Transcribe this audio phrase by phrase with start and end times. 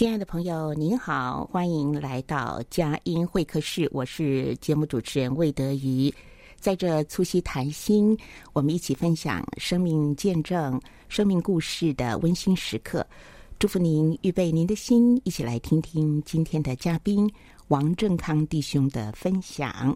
[0.00, 3.86] 亲爱的朋友，您好，欢迎来到佳音会客室。
[3.92, 6.10] 我是节目主持人魏德瑜，
[6.58, 8.16] 在这促膝谈心，
[8.54, 13.06] 我们一起分享生命见证、生命故事的温馨时刻。
[13.58, 17.30] 祝福您，预备您的心，一起来听听今天的嘉宾
[17.68, 19.94] 王正康弟兄的分享。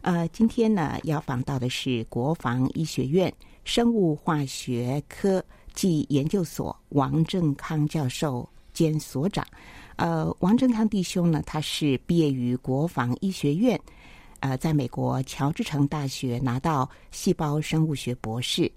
[0.00, 3.30] 呃，今天呢，要访到的是国防医学院
[3.62, 8.48] 生物化学科暨研究所王正康教授。
[8.74, 9.46] 兼所长，
[9.96, 13.80] 呃，王正康弟兄呢，他是毕业于国防医学院，
[14.40, 18.70] 呃，在美国乔治城大学拿到细胞生物学博士。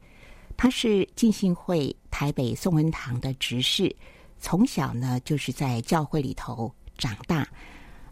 [0.56, 3.94] 他是浸信会台北宋恩堂的执事，
[4.40, 7.47] 从小呢就是在教会里头长大，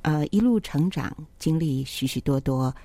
[0.01, 2.75] 呃，一路成长，经历许许多多。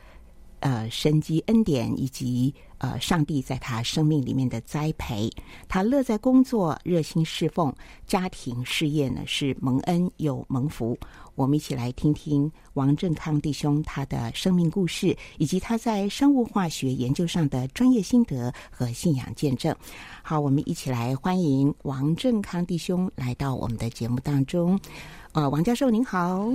[0.60, 5.30] 呃，神迹恩典以及呃，上帝在他生命里面的栽培，
[5.68, 7.74] 他乐在工作，热心侍奉，
[8.06, 10.98] 家庭事业呢是蒙恩又蒙福。
[11.34, 19.74] 我们一起来听听王正康弟兄他的生命故事，以及他在生物化学研究上的专业心得和信仰见证。
[20.22, 24.78] 好，我们一起来欢迎王正康弟兄来到我们的节目当中。
[25.32, 26.46] 呃，王教授您好，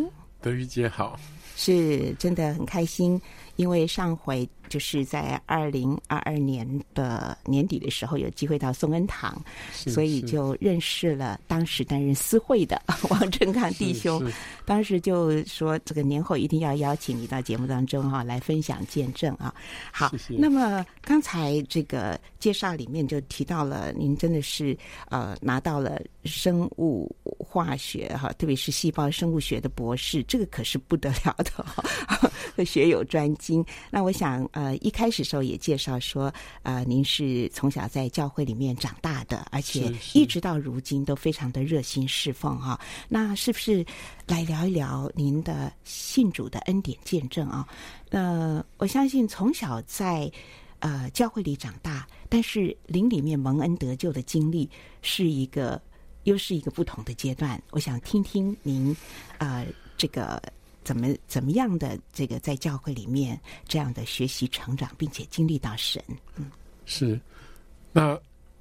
[0.41, 1.19] 德瑜姐好，
[1.55, 3.19] 是真的很开心。
[3.55, 9.41] 因为上回就是在二零二二年的年底的时候，有机会到宋恩堂，
[9.73, 14.21] 所以就认识了当时担任司会的 王正康弟兄。
[14.65, 19.53] 当时就说，这个年后一定要邀请你到节目当中哈，来分享见证啊。
[19.91, 20.35] 好，谢谢。
[20.37, 24.77] 那么刚才这个介绍里面就提到了，您真的是
[25.09, 32.29] 呃拿到了生物化学哈，特别是细胞生物学的博士，这个可是不得了的哈，
[32.65, 33.63] 学有专精。
[33.91, 36.33] 那我想，呃，一开始时候也介绍说，
[36.63, 42.79] 呃，您是从小在教会里面长大的，而且一直到如今都非常的热心侍奉哈。
[43.09, 43.85] 那是不是
[44.27, 47.67] 来聊一聊您的信主的恩典见证啊？
[48.09, 50.31] 那我相信从小在
[50.79, 54.69] 呃教会里长大，但是灵里面蒙恩得救的经历
[55.01, 55.81] 是一个，
[56.23, 57.61] 又是一个不同的阶段。
[57.71, 58.95] 我想听听您
[59.37, 59.67] 呃
[59.97, 60.41] 这个。
[60.85, 63.37] 怎么怎么样的这个在教会里面
[63.67, 66.01] 这样的学习成长，并且经历到神，
[66.35, 66.49] 嗯，
[66.85, 67.19] 是。
[67.91, 68.17] 那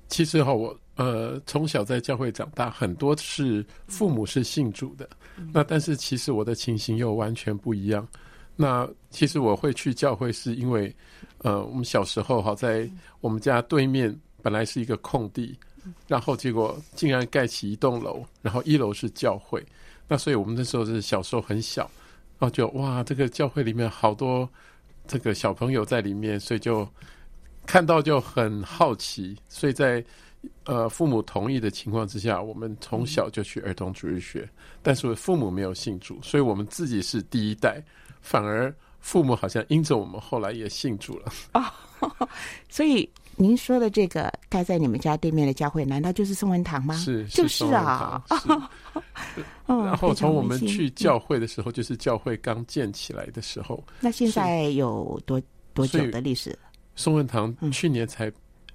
[0.08, 8.08] 其实哈，我呃从小在教会长大，很多是父母是信主的，嗯、那但是其实我的情形又完全不一样。
[8.56, 10.94] 那其实我会去教会，是因为
[11.38, 12.90] 呃我们小时候哈，在
[13.20, 15.54] 我们家对面本来是一个空地，
[16.08, 19.62] 然后结果竟然盖起一栋楼，然后一楼是教会。
[20.08, 21.90] 那所以我们那时候是小时候很小。
[22.38, 24.48] 然后就哇，这个教会里面好多
[25.06, 26.86] 这个小朋友在里面，所以就
[27.66, 29.36] 看到就很好奇。
[29.48, 30.04] 所以在
[30.64, 34.48] 呃父母同意的情况之下，我们从小就去儿童主日学。
[34.82, 37.82] 但是父母没有信主，所以我们自己是第一代，
[38.20, 41.32] 反而父母好像因着我们后来也信主了。
[41.52, 42.28] 哦，
[42.68, 43.08] 所以。
[43.36, 46.94] 您说的这个盖在你们家对面的教会，难道就是宋文堂吗？
[46.94, 48.22] 是，就是啊。
[49.66, 53.82] 然后从我们去教会的时候，就是教会刚建起来的时候。
[54.00, 55.40] 那现在有多
[55.72, 56.56] 多久的历史？
[56.94, 58.30] 宋文堂去年才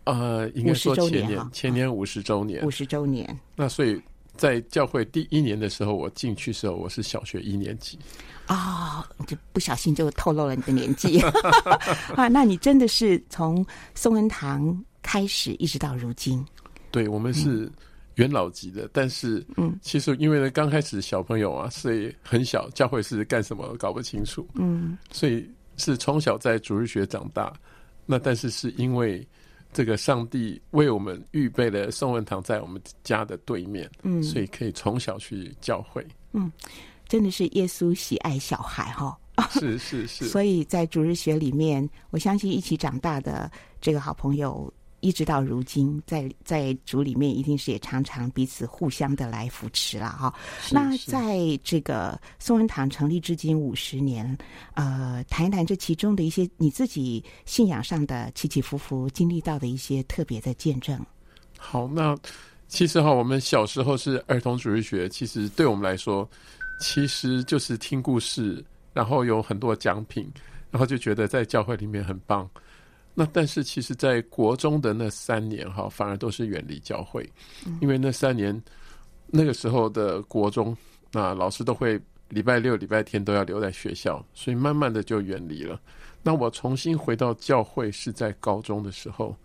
[0.05, 3.39] 呃，应该说前年，前年五十周年，五十周年。
[3.55, 4.01] 那所以
[4.39, 7.99] 在教会第一年的时候，我进去的时候，我是小学一年级。
[8.47, 11.19] 哦，就不小心就透露了你的年纪
[12.15, 12.27] 啊！
[12.29, 13.63] 那你真的是从
[13.93, 16.43] 宋恩堂开始一直到如今？
[16.89, 17.71] 对，我们是
[18.15, 25.47] 元老级的，嗯、但是嗯，其实因为呢，刚开始小朋友啊，所以很小，教会是干什么搞不清楚，嗯，所以
[25.77, 27.53] 是从小在主日学长大。
[28.07, 29.27] 那但是是因为
[29.71, 36.51] 这个上帝为我们预备了宋文堂在我们家的对面，嗯，所以可以从小去教会，嗯。
[37.07, 39.17] 真的是耶稣喜爱小孩哈，
[39.49, 43.51] 是是是， 所以在主日学里面，我相信一起长大的
[43.81, 50.33] 这个好朋友，一直到如今，在在主里面，一定是也常常彼此互相的来扶持了哈。
[50.71, 54.37] 那在这个宋恩堂成立至今五十年，
[54.73, 60.99] 呃，谈一谈这其中的一些你自己信仰上的起起伏伏，经历到的一些特别的见证。
[61.57, 62.17] 好，那
[62.67, 66.29] 其实哈，我们小时候是儿童主日学，其实对我们来说。
[66.81, 68.63] 其实就是听故事，
[68.93, 70.25] 然后有很多奖品，
[70.71, 72.49] 然后就觉得在教会里面很棒。
[73.19, 77.29] 那但是其实，在国中的那三年哈，反而都是远离教会，
[77.81, 78.57] 因为那三年
[79.27, 80.73] 那个时候的国中，
[81.11, 81.99] 那老师都会
[82.29, 85.77] 礼拜六、礼拜天都要留在学校，所以慢慢的就远离了。
[86.23, 89.35] 那我重新回到教会是在高中的时候，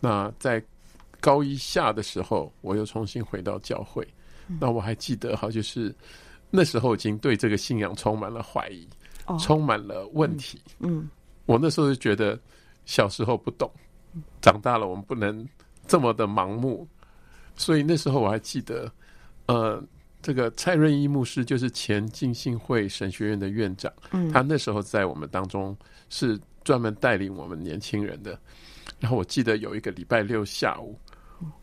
[0.00, 0.62] 那在
[1.20, 4.06] 高一下的时候，我又重新回到教会。
[4.60, 5.94] 那我还记得哈，就是。
[6.56, 8.86] 那时候已经对这个信仰充满了怀疑，
[9.26, 10.60] 哦、充满了问题。
[10.78, 11.10] 嗯，嗯，
[11.46, 12.38] 我那时候就觉得
[12.84, 13.70] 小时候不懂，
[14.40, 15.46] 长大了我们不能
[15.86, 16.86] 这么的盲目。
[17.56, 18.90] 所以那时候我还记得，
[19.46, 19.82] 呃，
[20.20, 25.76] 这个蔡润一牧师就是前浸信会神学院的院长，嗯，他那时候在我们当中
[26.08, 28.38] 是专门带领我们年轻人的。
[29.00, 30.98] 然后我记得有一个礼拜六下午，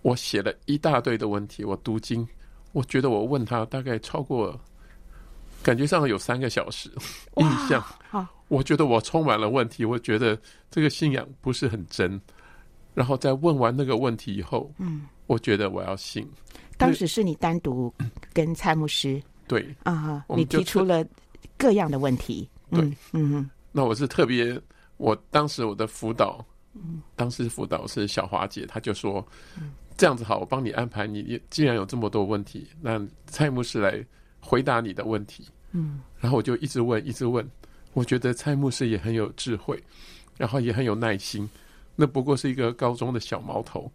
[0.01, 2.27] 我写了一大堆的问题，我读经，
[2.71, 4.59] 我觉得我问他大概超过。
[5.63, 6.89] 感觉上有三个小时，
[7.37, 7.83] 印象。
[8.47, 10.37] 我觉得我充满了问题，我觉得
[10.69, 12.19] 这个信仰不是很真。
[12.93, 16.29] 然后在问完那个问题以后，嗯，我觉得我要信。
[16.77, 17.93] 当时是你单独
[18.33, 21.05] 跟蔡牧师对啊，你提出了
[21.57, 22.49] 各样的问题。
[22.71, 22.81] 对，
[23.13, 23.49] 嗯嗯。
[23.71, 24.59] 那我是特别，
[24.97, 26.45] 我当时我的辅导，
[27.15, 29.25] 当时辅导是小华姐，她就说
[29.95, 31.07] ：“这样子好，我帮你安排。
[31.07, 34.05] 你既然有这么多问题，那蔡牧师来。”
[34.41, 37.47] 回答你的问题，嗯，然后我就一直问，一直问。
[37.93, 39.81] 我觉得蔡牧师也很有智慧，
[40.37, 41.49] 然后也很有耐心。
[41.95, 43.91] 那不过是一个高中的小毛头，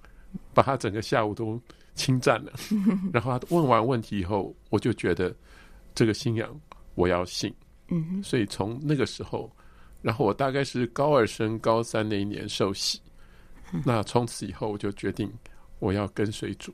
[0.53, 1.59] 把他整个下午都
[1.95, 2.53] 侵占了。
[3.13, 5.35] 然后他问完问题以后，我就觉得
[5.95, 6.55] 这个信仰
[6.95, 7.53] 我要信。
[7.89, 9.51] 嗯，所以从那个时候，
[10.03, 13.01] 然后我大概是高二升高三那一年受洗。
[13.85, 15.33] 那从此以后，我就决定
[15.79, 16.73] 我要跟随主。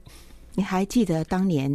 [0.54, 1.74] 你还记得当年？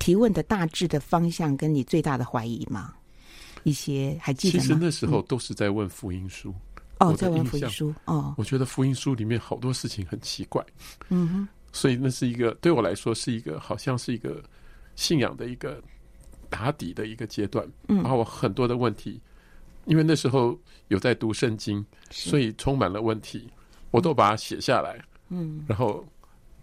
[0.00, 2.94] 提问的大致的方向跟你最大的怀疑吗？
[3.62, 4.64] 一些还记得吗？
[4.64, 6.52] 其实那时候都是在问福音书。
[6.98, 7.94] 哦，在问福音书。
[8.06, 10.64] 哦，我觉得福音书里面好多事情很奇怪。
[11.10, 11.48] 嗯哼。
[11.72, 14.42] 所以那是一个对我来说是一个好像是一个
[14.96, 15.80] 信仰的一个
[16.48, 17.66] 打底的一个阶段。
[17.88, 17.98] 嗯。
[17.98, 19.20] 然后我很多的问题，
[19.84, 20.58] 因为那时候
[20.88, 23.48] 有在读圣经，所以充满了问题，
[23.90, 24.98] 我都把它写下来。
[25.28, 25.62] 嗯。
[25.68, 26.02] 然后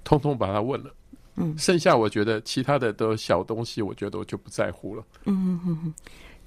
[0.04, 0.92] 通通把它问了。
[1.40, 5.06] 嗯，剩下我觉得其他的都小东西，我觉得我就不在乎了。
[5.26, 5.94] 嗯嗯嗯，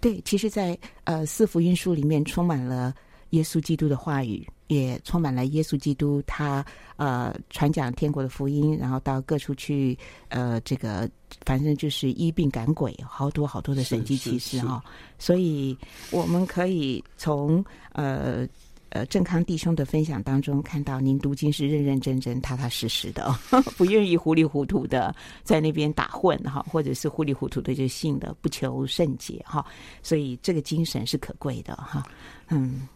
[0.00, 2.92] 对，其实在，在呃四福音书里面充满了
[3.30, 6.64] 耶稣基督的话语，也充满了耶稣基督他
[6.96, 9.96] 呃传讲天国的福音，然后到各处去
[10.28, 11.08] 呃这个
[11.46, 14.82] 反正就是医病赶鬼，好多好多的神迹奇事哈。
[15.18, 15.78] 所以
[16.10, 18.44] 我们可以从呃。
[18.90, 23.30] 呃，正康弟兄的分享当中，看到您读经是认认真真、踏踏实实的，
[23.78, 29.64] 不愿意糊里糊涂的在那边打混哈，或者是糊里糊涂的就信的，不求甚解哈。
[30.02, 32.02] 所以这个精神是可贵的哈。
[32.48, 32.88] 嗯，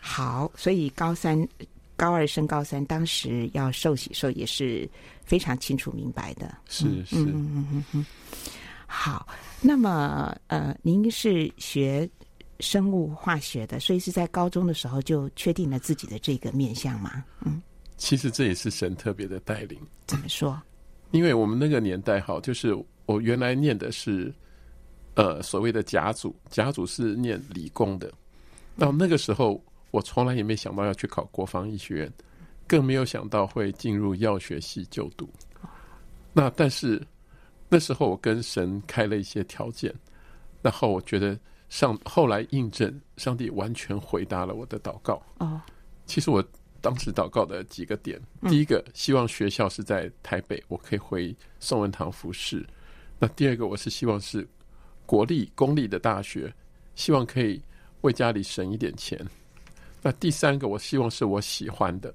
[0.00, 1.36] 好，所以高三、
[1.96, 4.88] 高二升高三，当时要受洗时候也是
[5.24, 6.56] 非常清楚明白的。
[6.68, 8.06] 是是嗯嗯嗯嗯。
[8.86, 9.26] 好，
[9.60, 12.08] 那么呃，您是学。
[12.60, 17.24] 生物化学的，所以是在高中的时候就确定了自己的这个面向嘛？
[17.44, 17.60] 嗯，
[17.96, 19.78] 其实这也是神特别的带领。
[20.06, 20.60] 怎么说？
[21.10, 24.32] 因为我们那个年代，哈，就是我原来念的是
[25.14, 28.12] 呃所谓的甲组，甲组是念理工的。
[28.78, 32.12] 到那个时候，我从来也没想到要去考国防医学院，
[32.66, 35.28] 更没有想到会进入药学系就读。
[36.32, 37.04] 那但是
[37.68, 39.92] 那时候我跟神开了一些条件，
[40.62, 41.36] 然后我觉得。
[41.68, 45.22] 上后来印证，上帝完全回答了我的祷告。
[45.38, 45.60] 哦，
[46.06, 46.44] 其实我
[46.80, 52.64] 当时祷告的几个点，第一个希望学校是在台北，我可以回宋文堂服侍。
[53.18, 54.46] 那第二个，我是希望是
[55.06, 56.52] 国立公立的大学，
[56.94, 57.62] 希望可以
[58.02, 59.18] 为家里省一点钱。
[60.02, 62.14] 那第三个，我希望是我喜欢的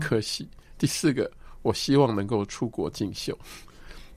[0.00, 0.44] 科系。
[0.44, 1.30] 嗯、第四个，
[1.62, 3.36] 我希望能够出国进修。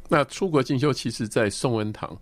[0.09, 2.15] 那出国进修，其实，在宋文堂，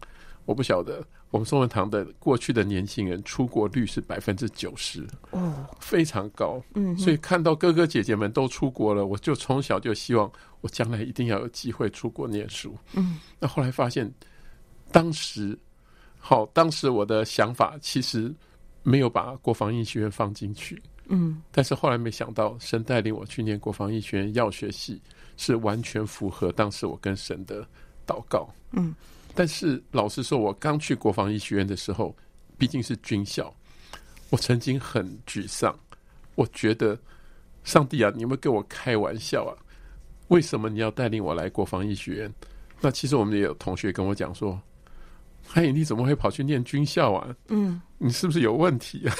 [0.45, 1.03] 我不晓得
[1.33, 6.61] 我们宋文堂的过去的年轻人出国率是百分之九十哦，非常高。
[6.75, 12.77] 嗯，所以看到哥哥姐姐们都出国了，我就从小就希望我将来一定要有机会出国念书。
[12.93, 14.13] 嗯，那后来发现，
[14.91, 15.57] 当时
[16.19, 18.31] 好，当时我的想法其实。
[18.85, 25.01] 没有把国防医学院放进去，嗯，但是后来没想到神带领我去念国防医学院药学系，
[25.37, 27.65] 是完全符合当时我跟神的
[28.05, 28.93] 祷告，嗯。
[29.33, 32.15] 但是老实说，我刚去国防医学院的时候，
[32.57, 33.53] 毕竟是军校，
[34.29, 35.77] 我曾经很沮丧，
[36.35, 36.97] 我觉得
[37.63, 39.53] 上帝啊，你有没有跟我开玩笑啊？
[40.29, 42.33] 为什么你要带领我来国防医学院？
[42.79, 44.59] 那其实我们也有同学跟我讲说。
[45.45, 47.35] 嘿，你怎么会跑去念军校啊？
[47.49, 49.15] 嗯，你是不是有问题啊？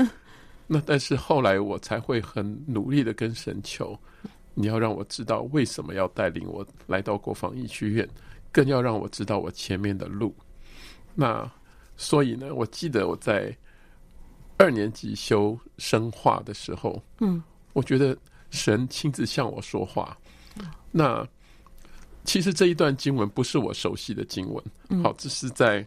[0.66, 3.96] 那但是后来我才会很努力的跟神求，
[4.54, 8.08] 你要让我知道为什么要带领我来到国防医学院，
[8.52, 10.34] 更要让我知道我前面的路。
[11.14, 11.50] 那
[11.96, 13.56] 所以呢，我记得我在
[14.56, 18.16] 二年级修生化的时候，嗯，我觉得
[18.50, 20.16] 神亲自向我说话。
[20.90, 21.26] 那。
[22.24, 25.86] 其实这一段经文不是我熟悉的经文，好，这是在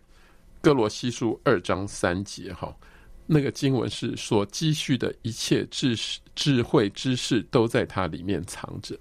[0.59, 2.75] 哥罗西书二章三节，哈，
[3.27, 5.95] 那个经文是所，积蓄的一切智、
[6.33, 8.97] 智慧、知识都在它里面藏着。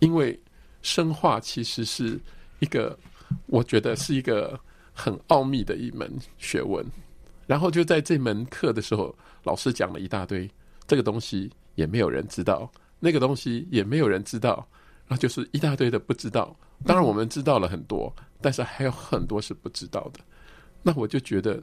[0.00, 0.38] 因为
[0.82, 2.20] 生化其实是
[2.60, 2.96] 一个，
[3.46, 4.58] 我觉得是一个
[4.92, 6.84] 很奥秘的一门学问。
[7.46, 9.12] 然后就在这门课的时候，
[9.42, 10.48] 老师讲了一大堆，
[10.86, 14.64] 这个东西也没有人知道，那个东西也没有人知道。
[15.08, 20.20] 然后就是一大堆的不知道，当然我们知道了很多，但是还有很多是不知道的。
[20.82, 21.60] 那我就觉得，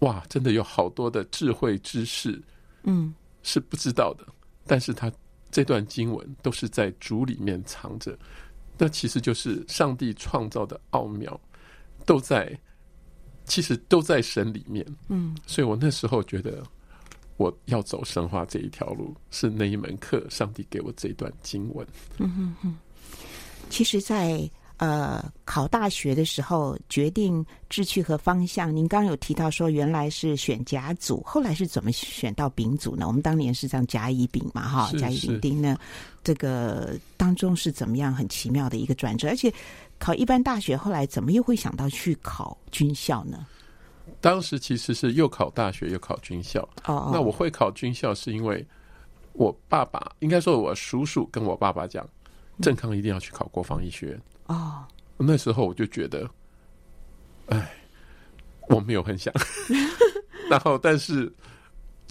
[0.00, 2.42] 哇，真的有好多的智慧知识，
[2.82, 3.14] 嗯，
[3.44, 4.26] 是不知道的。
[4.66, 5.12] 但是他
[5.52, 8.18] 这段经文都是在主里面藏着，
[8.78, 11.38] 那其实就是上帝创造的奥妙，
[12.06, 12.58] 都在，
[13.44, 14.86] 其实都在神里面。
[15.08, 16.64] 嗯，所以我那时候觉得。
[17.38, 21.86] 我要走神话这一条路，是那一门课，上帝给我这段经文。
[22.16, 22.76] 嗯哼哼。
[23.70, 28.74] 其实，在呃考大学的时候，决定志趣和方向。
[28.74, 33.06] 您刚刚有提到说，原来是选甲组，后来是怎么选到丙组呢？
[33.06, 35.76] 我们当年是这样甲乙丙嘛，哈，甲乙丙丁呢，
[36.24, 39.28] 这个当中是怎么样很奇妙的一个转折？
[39.28, 39.52] 而且
[39.98, 43.46] 考一般大学，后来怎么又会想到去考军校呢？
[44.20, 46.60] 当时其实是又考大学又考军校。
[46.86, 47.14] 哦，oh.
[47.14, 48.66] 那我会考军校是因为
[49.34, 52.08] 我爸爸，应该说我叔叔跟我爸爸讲，
[52.60, 54.20] 正康一定要去考国防医学院。
[54.48, 54.84] 哦
[55.16, 55.26] ，oh.
[55.26, 56.28] 那时候我就觉得，
[57.46, 57.74] 哎，
[58.68, 59.32] 我没有很想。
[60.50, 61.32] 然后，但是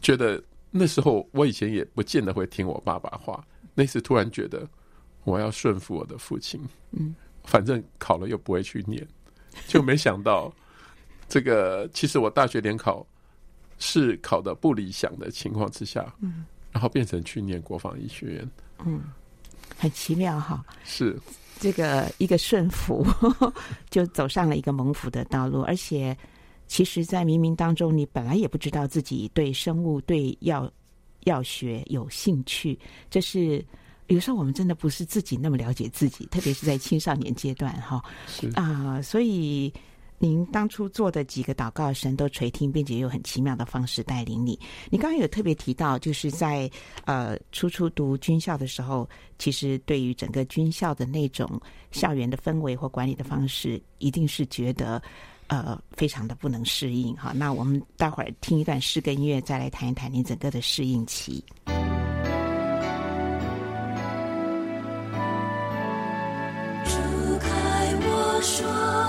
[0.01, 0.41] 觉得
[0.71, 3.45] 那时候我以前也不见得会听我爸爸话。
[3.75, 4.67] 那次突然觉得
[5.23, 6.59] 我要顺服我的父亲。
[6.91, 7.13] 嗯，
[7.43, 9.05] 反正考了又不会去念，
[9.67, 10.53] 就没想到。
[11.29, 13.05] 这个其实我大学联考
[13.79, 18.49] 是考的不理想的情况之下，嗯，然后变成去念国防医学院，
[18.85, 19.03] 嗯，
[19.77, 21.19] 很奇妙哈，是
[21.59, 23.05] 这个一个顺服
[23.89, 26.15] 就走上了一个蒙福的道路，而且
[26.67, 30.71] 其实，在冥冥当中，你本来也不知道自己对生物、对药
[31.25, 32.77] 药学有兴趣，
[33.09, 33.63] 这是
[34.07, 38.47] 有时候我们真的不是自己那么了解自己，特别是在青少年阶段哈，是。
[38.55, 39.73] 啊、呃，所以。
[40.19, 44.59] 您当初做的几个祷告，神都垂听，并且用很奇妙的方式带领你。
[44.89, 46.69] 你刚刚有特别提到，就是在
[47.05, 49.07] 呃初初读军校的时候，
[49.37, 54.99] 其实对于整个军校的那种校园的氛围或管理的方式，一定是觉得
[55.47, 57.15] 呃非常的不能适应。
[57.15, 61.43] 哈，那我们待会儿听一段诗歌音乐，再来谈一谈您整个的适应期。
[61.65, 61.73] 主
[67.39, 69.06] 开我说。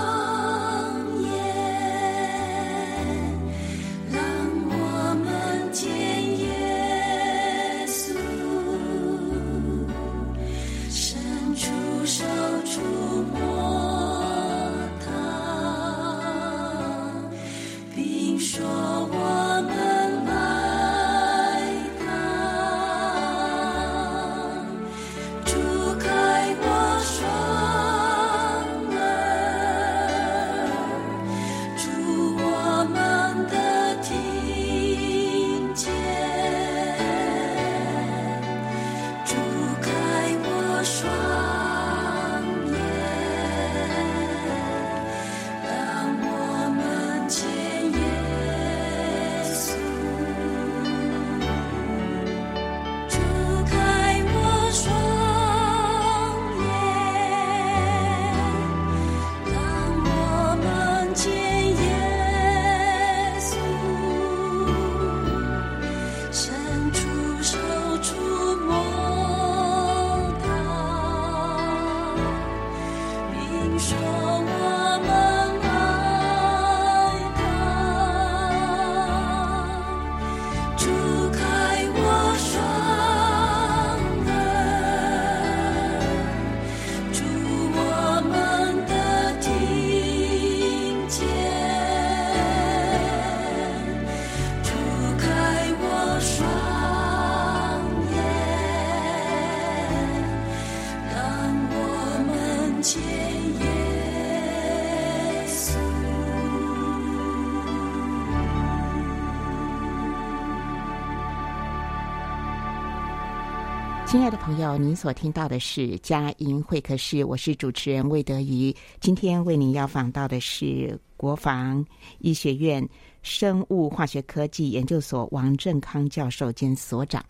[114.09, 118.75] 亲爱的朋友，您所听到的是佳音会客室，我是主持人魏德瑜。
[118.99, 121.85] 今天为您要访到的是国防
[122.19, 122.87] 医学院
[123.23, 127.21] 生物化学科技研究所王振康教授兼所长，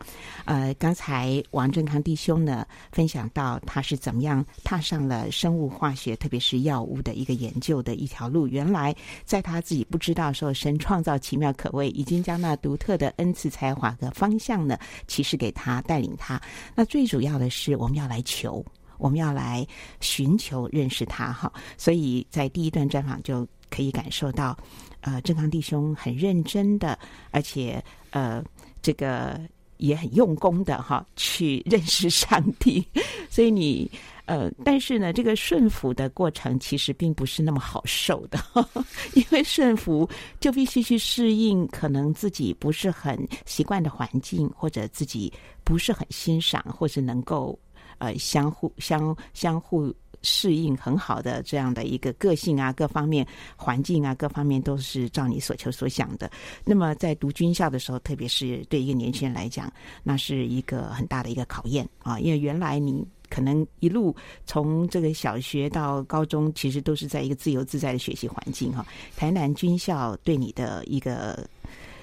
[0.46, 8.48] 呃，刚才王振康弟兄呢分享到他是怎么样踏上了生物化学，特别是药物的一个研究的一条路。
[8.48, 14.78] 原来在他自己不知道时候，神创造奇妙可畏，已经将那独特的恩赐才华和方向呢
[15.08, 16.40] 启示给他，带领他。
[16.76, 18.64] 那最主要的是，我们要来求，
[19.00, 19.66] 我们要来
[20.02, 21.52] 寻求认识他哈。
[21.80, 24.58] 所以在第一段专访就可以感受到。
[25.02, 27.00] 呃，振康弟兄很认真的，
[27.32, 28.44] 而且呃，
[28.82, 29.40] 这个
[29.78, 32.86] 也很用功的哈，去认识上帝。
[33.32, 33.90] 所以你
[34.26, 38.38] 呃，但是呢，这个顺服的过程其实并不是那么好受的，
[39.16, 40.08] 因为顺服
[40.42, 45.32] 就必须去适应可能自己不是很习惯的环境，或者自己
[45.64, 47.58] 不是很欣赏，或是能够
[48.00, 49.96] 呃相互相相互。
[50.22, 56.30] 适应很好的这样的一个个性啊，各方面环境啊，各方面都是照你所求所想的。
[56.66, 59.72] 那么在读军校的时候，特别是对一个年轻人来讲，
[60.04, 68.86] 那是一个很大的一个考验啊，因为原来你可能一路从这个小学到高中，其实都是在一个自由自在的学习环境哈。
[69.16, 71.48] 台南军校对你的一个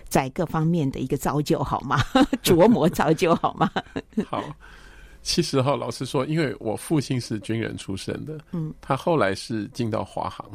[0.08, 1.98] 在各方面的一个造就好吗？
[2.42, 3.70] 琢磨造就好吗？
[4.26, 4.42] 好。
[5.26, 10.48] 其实哈，老实说，因为我父亲是军人出身的，嗯，他后来是进到华航，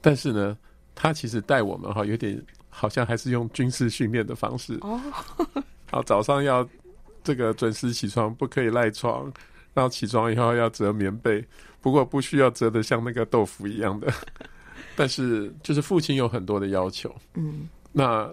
[0.00, 0.58] 但是呢，
[0.92, 5.00] 他其实带我们哈，有点好像还是用军事训练的方式哦。
[5.86, 6.68] 好，早上要
[7.22, 9.32] 这个准时起床，不可以赖床，
[9.72, 11.42] 然后起床以后要折棉被，
[11.80, 14.12] 不过不需要折得像那个豆腐一样的。
[14.96, 18.28] 但是就是父亲有很多的要求，嗯，那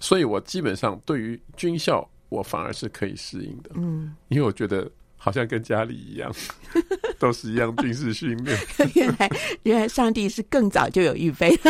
[0.00, 2.04] 所以我基本上对于军校。
[2.28, 6.32] 我反而是可以适应的，嗯，因为我觉得好像跟家里一样，
[7.18, 8.58] 都是一样军事训练。
[8.94, 9.30] 原来，
[9.62, 11.58] 原来上帝是更早就有预备。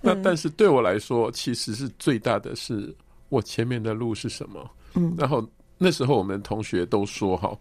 [0.00, 2.94] 那但是对我来说，其实是最大的是
[3.30, 4.70] 我前面的路是什么？
[4.94, 5.46] 嗯，然后
[5.76, 7.56] 那时候我们同学都说哈，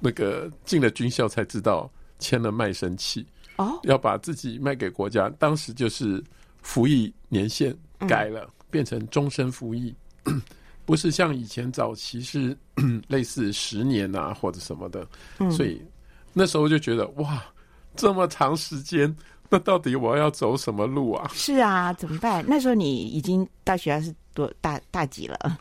[0.00, 5.28] 那个进了军校才知道签了卖身契哦，要把自己卖给国家。
[5.38, 6.22] 当时就是
[6.62, 7.76] 服役年限
[8.08, 8.44] 改了。
[8.44, 9.94] 嗯变成终身服役，
[10.84, 12.58] 不是像以前早期是
[13.06, 15.06] 类似十年啊或者什么的，
[15.38, 15.80] 嗯、所以
[16.32, 17.40] 那时候就觉得哇，
[17.94, 19.14] 这么长时间，
[19.48, 21.30] 那到底我要走什么路啊？
[21.32, 22.44] 是啊，怎么办？
[22.50, 25.56] 那时候你已经大学还是多大大几了？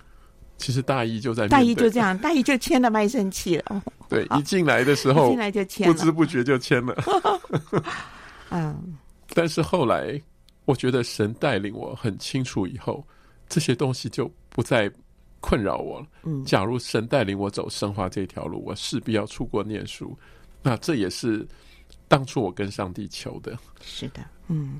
[0.58, 3.84] 其实大一就在大一就这样，大一就签了卖身契了。
[4.10, 6.96] 对，一进来的时候进来就签，不知不觉就签了。
[8.50, 8.98] 嗯，
[9.36, 10.20] 但是后来。
[10.66, 13.06] 我觉得神带领我很清楚，以后
[13.50, 14.92] 这些东西就不再
[15.42, 16.08] 困扰我了。
[16.24, 20.18] 嗯，假如神带领我走生化这条路，我势必要出国念书。
[20.62, 21.46] 那这也是
[22.08, 23.58] 当初我跟上帝求的。
[23.82, 24.80] 是的，嗯，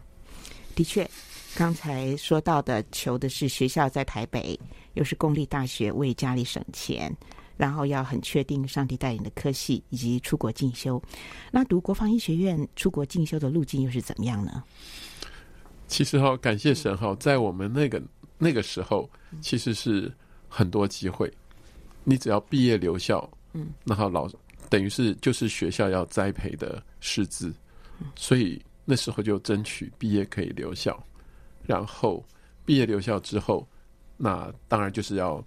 [0.74, 1.10] 的确，
[1.56, 4.58] 刚才说到的求的是学校在台北，
[4.94, 7.14] 又是公立大学，为家里省钱，
[7.58, 11.02] 然后要很确定上帝带领的科系以及出国进修。
[11.52, 14.64] 那读国防医学院出国进修的路径又是怎么样呢？
[15.94, 18.02] 其实哈，感谢神哈，在我们那个
[18.40, 19.08] 那个时候，
[19.42, 20.12] 其实是
[20.50, 21.32] 很多机会。
[22.04, 24.28] 你只要毕业留校，嗯，然后老
[24.72, 27.54] 等于是就是学校要栽培的师资，
[28.16, 31.00] 所以那时候就争取毕业可以留校。
[31.62, 32.26] 然后
[32.66, 33.64] 毕业留校之后，
[34.18, 35.46] 那当然就是要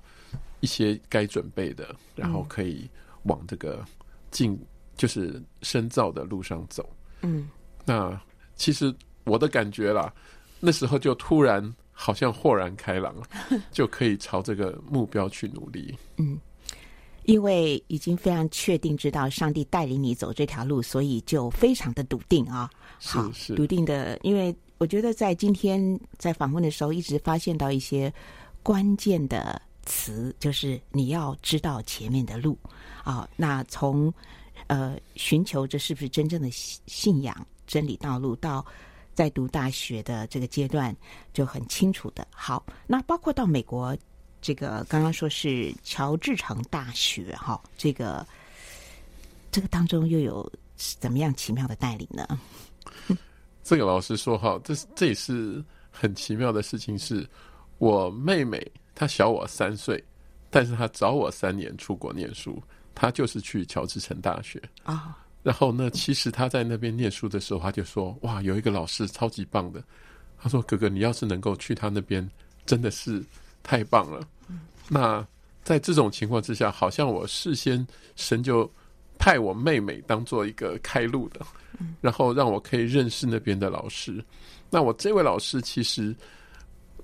[0.61, 2.89] 一些该准备的，然后可以
[3.25, 3.85] 往这个
[4.31, 4.57] 进
[4.97, 6.89] 就是深造的路上走。
[7.23, 7.49] 嗯，
[7.85, 8.17] 那
[8.55, 10.15] 其实我的感觉啦。
[10.61, 13.27] 那时候就突然好像豁然开朗了，
[13.71, 15.95] 就可以朝这个目标去努力。
[16.17, 16.39] 嗯，
[17.25, 22.71] 因为已经非常确定知道上帝带领你走这条路，所以就非常的笃定啊。
[22.99, 24.19] 好，是是笃定的。
[24.23, 28.13] 因为我觉得在今天在访问的时候，一直发现到一些
[28.63, 32.59] 关键的词，就是你要知道前面的路
[33.05, 33.29] 啊。
[33.37, 34.13] 那从
[34.67, 38.65] 呃寻求这是不是真正的信仰真理道路到。
[39.17, 40.95] 在读大学的这个阶段
[41.33, 42.25] 就很清楚的。
[42.31, 43.97] 好，那包括到美国，
[44.43, 48.25] 这个刚刚说是乔治城大学哈，这个
[49.51, 52.39] 这个当中又有怎么样奇妙的带领呢？
[53.65, 56.97] 这个老师说哈，这这也是很奇妙的事情。
[56.99, 57.27] 是
[57.79, 60.05] 我妹妹，她小我三岁，
[60.51, 62.63] 但是她早我三年出国念书，
[62.95, 65.19] 她就是去乔治城大学啊。
[65.47, 69.81] 然后呢，其实他在那边念书的时候，他就说：“哇，有一个老师超级棒的。”
[70.37, 72.29] 他说：“哥哥，你要是能够去他那边，
[72.65, 73.25] 真的是
[73.63, 74.27] 太棒了。”
[74.91, 75.25] 那
[75.63, 78.69] 在这种情况之下，好像我事先神就
[79.21, 81.47] 派我妹妹当做一个开路的，
[82.01, 84.21] 然后让我可以认识那边的老师。
[84.69, 86.13] 那我这位老师其实，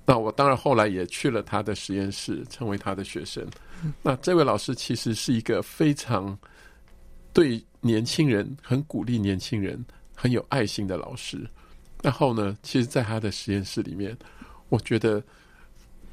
[0.03, 3.47] 那我当然后来也去了他的实验室，成为他的学生。
[4.01, 6.37] 那这位老师其实是一个非常
[7.31, 11.47] 对年轻人很鼓励年轻人、很有爱心的老师。
[12.01, 14.17] 然后呢，其实，在他的实验室里面，
[14.69, 15.21] 我觉得，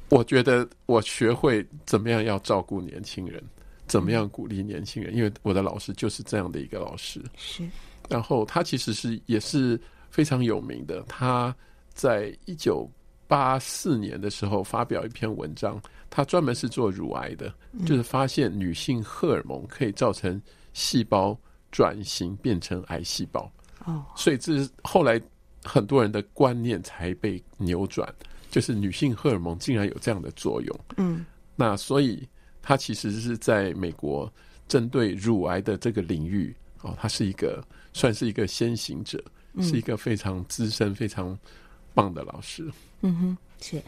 [0.09, 3.41] 我觉得我学会怎么样要照顾年轻人，
[3.87, 7.21] 怎么样鼓励年轻人，因为我的老师就是这样的一个老师。
[7.35, 7.67] 是。
[8.09, 9.79] 然后他其实是也是
[10.09, 11.01] 非常有名的。
[11.07, 11.55] 他
[11.93, 12.89] 在一九
[13.27, 17.53] 八四年的时候发表一篇文章，他专门是做乳癌的，
[17.85, 20.41] 就是发现女性荷尔蒙可以造成
[20.73, 21.37] 细胞
[21.71, 23.51] 转型变成癌细胞。
[23.85, 25.21] 哦，所以这是后来。
[25.63, 28.11] 很多人的观念才被扭转，
[28.49, 30.79] 就是女性荷尔蒙竟然有这样的作用。
[30.97, 31.23] 嗯，
[31.55, 32.27] 那所以
[32.63, 34.27] 他其实是在美国
[34.67, 39.23] 针对乳癌的这个领域哦，他是一个算是一个先行者，
[39.59, 41.37] 是一个非常资深、非常
[41.93, 42.67] 棒的老师。
[43.01, 43.83] 嗯哼，是。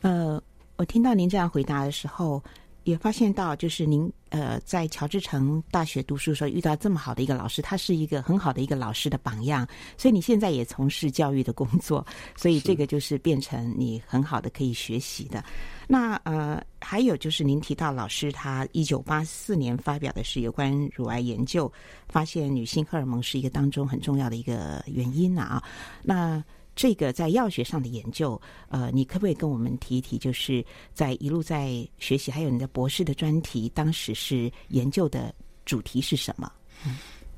[0.00, 0.42] 呃，
[0.74, 2.42] 我听到您这样回答的时候。
[2.84, 9.66] 也发现到，就是您呃，在乔治城大学读书的时候遇到这么好的一个老师，他是一个很好的一个老师的榜样，
[9.96, 12.04] 所以你现在也从事教育的工作，
[12.36, 15.44] 所以这个就是变成你很好的可以学习的。
[15.86, 21.70] 那呃，还有就是您提到老师他一九八四年发表的是有关乳癌研究，
[22.08, 25.62] 发现女性荷尔蒙是一个当中很重要的一个原因啊。
[26.02, 26.42] 那
[26.74, 30.16] 这个在药学上的研究，呃，你可不可以跟我们提一提？
[30.16, 36.50] 就是在一路在学习，还有你的博士的专题，当时是研究的主题是什么？
[36.86, 36.96] 嗯，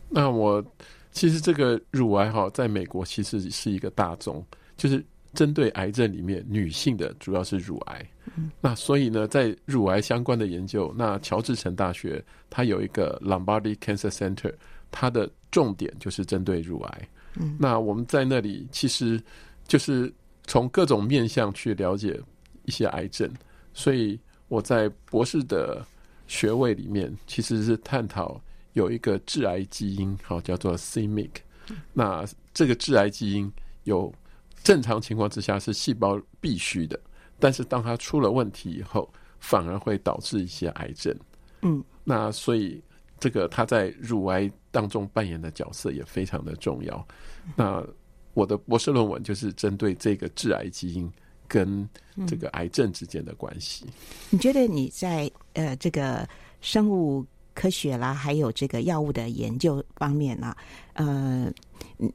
[0.09, 0.65] 那我
[1.11, 4.45] 其实这个乳癌哈，在美国其实是一个大宗，
[4.77, 8.09] 就是针对癌症里面女性的主要是乳癌。
[8.37, 14.55] 嗯，那所以呢，在乳癌相关的研究，那乔治城大学它有一个 Lombardi Cancer Center，
[14.91, 17.09] 它的重点就是针对乳癌。
[17.37, 19.23] 嗯，那我们在那里其实
[19.67, 20.13] 就是
[20.47, 22.21] 从各种面向去了解
[22.65, 23.31] 一些癌症，
[23.73, 24.19] 所以
[24.49, 25.85] 我在博士的
[26.27, 28.41] 学位里面其实是探讨
[28.73, 31.31] 有一个致癌基因，好叫做 c-Myc。
[31.93, 33.51] 那这个致癌基因
[33.85, 34.13] 有
[34.63, 36.99] 正常情况之下是细胞必须的，
[37.39, 41.15] 但是当它出了问题以后，反而会导致一些癌症。
[41.63, 42.83] 嗯，那所以。
[43.19, 47.07] 这个他在乳癌当中扮演的角色也非常的重要。
[47.57, 47.85] 那
[48.35, 51.11] 我的博士论文就是针对这个致癌基因
[51.47, 51.89] 跟
[52.27, 53.87] 这个癌症之间的关系。
[54.31, 56.29] 你觉得你在呃这个
[56.61, 57.25] 生物
[57.55, 60.57] 科学啦，还有这个药物的研究方面呢，
[60.95, 61.53] 呃，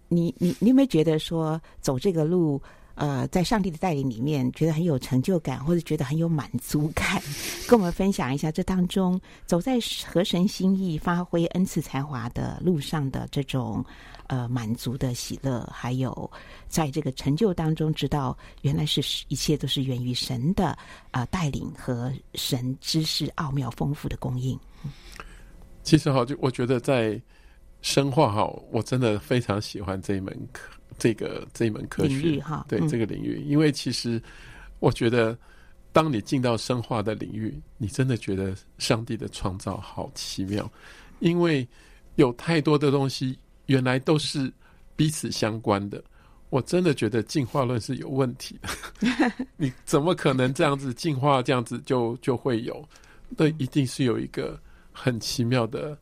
[0.09, 2.61] 你你你有没有觉得说走这个路？
[2.99, 7.21] 呃，在上帝的带领里面，觉得很有成就感，或者觉得很有满足感，
[7.65, 13.83] 跟我们分享一下这当中走在合神心意、发挥恩赐才华的路上的这种
[14.27, 16.29] 呃满足的喜乐，还有
[16.67, 20.77] 在这个成就当中，知道原来是一切都是源于神的
[21.11, 24.59] 呃带领和神知识奥妙丰富的供应。
[25.83, 27.17] 其实哈，就我觉得在
[27.81, 30.69] 生化哈，我真的非常喜欢这一门课。
[30.97, 34.21] 这个这一门科学哈，对、嗯、这个领域，因为其实
[34.79, 35.37] 我觉得，
[35.91, 40.69] 当你进到生化的领域，你真的觉得上帝的创造好奇妙，
[41.19, 41.67] 因为
[42.15, 44.51] 有太多的东西原来都是
[44.95, 46.03] 彼此相关的。
[46.49, 52.83] 我真的觉得进化论是有问题的， 你怎么可能这样子进化这样子就就会有？
[53.37, 54.59] 那一定是有一个
[54.91, 55.95] 很奇妙的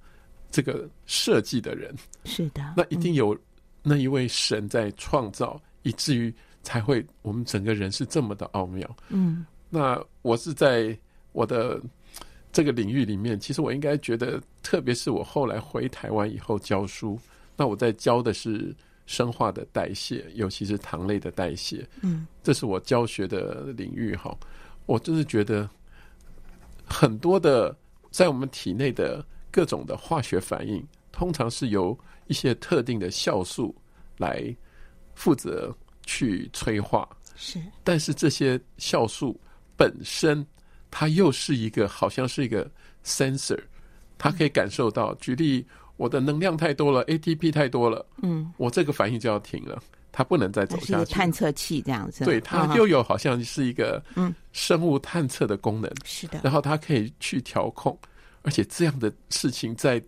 [0.50, 3.40] 这个设计的人，是的，那一定有、嗯。
[3.88, 8.98] 那一位神在创造，以至于才会我们整个人是这么的奥妙。
[9.10, 10.98] 嗯，那我是在
[11.32, 11.80] 我的
[12.52, 17.18] 这个领域里面，其实我应该觉得，特别是我后来回台湾以后教书，
[17.56, 21.88] 那我在教的是生化的代谢，尤其是糖类的代谢。
[22.02, 24.38] 嗯，这是我教学的领域哈。
[24.86, 25.70] 我真是觉得
[26.86, 27.76] 很多的
[28.12, 33.76] 在我们体内的各种的化学反应，通常是由一些特定的酵素
[34.18, 34.56] 来
[35.16, 39.40] 负责去催化，是，但是这些酵素
[39.76, 40.46] 本身，
[40.92, 42.70] 它又是一个好像是一个
[43.04, 43.60] sensor，
[44.18, 45.14] 它可以感受到。
[45.16, 45.66] 举例，
[45.98, 51.14] 我的能量太多了，ATP 太多了，嗯，我这个反应就要停了，它不能再走下去。
[51.14, 57.98] 探测器这样子，对，它又有好像是一个嗯生物探测的功能，是的，然后它可以去调控，
[58.44, 60.02] 而且这样的事情在。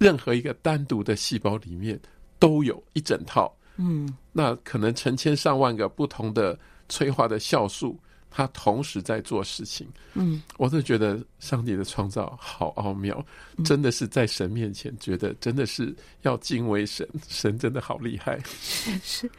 [0.00, 2.00] 任何一个单独的细胞里面
[2.38, 6.58] 都有一整套，嗯，那可能成千上万个不同的
[6.88, 9.86] 催化的酵素它同时在做事情。
[10.14, 13.22] 嗯，我都觉得上帝的创造好奥妙，
[13.62, 18.40] 真的是在神面前觉得真的是要敬畏神，神真的好厉害。
[19.02, 19.30] 是，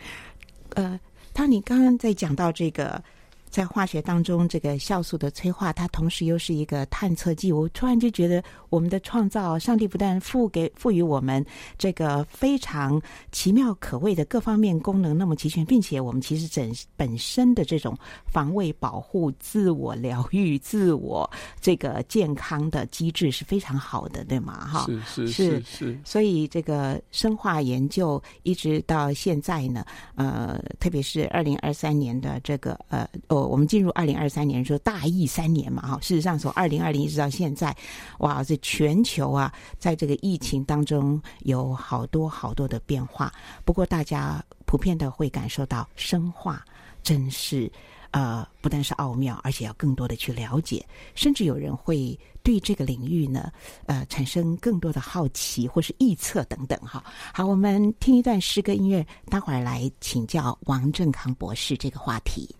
[0.75, 0.99] 呃，
[1.33, 3.03] 当你刚刚在讲到这个。
[3.51, 7.51] 在化学当中，这个酵素的催化，它同时又是一个探测剂。
[7.51, 11.45] 我突然就觉得，我们的创造，上帝不但赋给赋予我们
[11.77, 12.99] 这个非常
[13.33, 17.93] 奇妙可畏的各方面功能那么齐全，并且我们其实整本身的这种
[18.25, 24.65] 防卫、保护、自我疗愈、自我这个健康的机制是非常好的，对吗？
[24.65, 25.99] 哈，是是是是。
[26.05, 29.83] 所以这个生化研究一直到现在呢，
[30.15, 33.40] 呃，特别是二零二三年的这个呃哦。
[33.47, 37.75] 我们进入二零二三年，说大疫三年嘛，哈，事实上从二零二零一直到现在，
[38.19, 43.31] 哇，这全球啊，在这个疫情当中有好多好多的变化。
[43.65, 46.63] 不过大家普遍的会感受到，生化
[47.03, 47.71] 真是
[48.11, 53.51] 呃，不但是奥妙，而且要更多的去了解，甚至有人会对这个领域呢，
[53.85, 57.03] 呃，产生更多的好奇或是臆测等等，哈。
[57.33, 62.53] 好，我们听一段诗歌音乐，待会儿来请教王振康博士这个话题。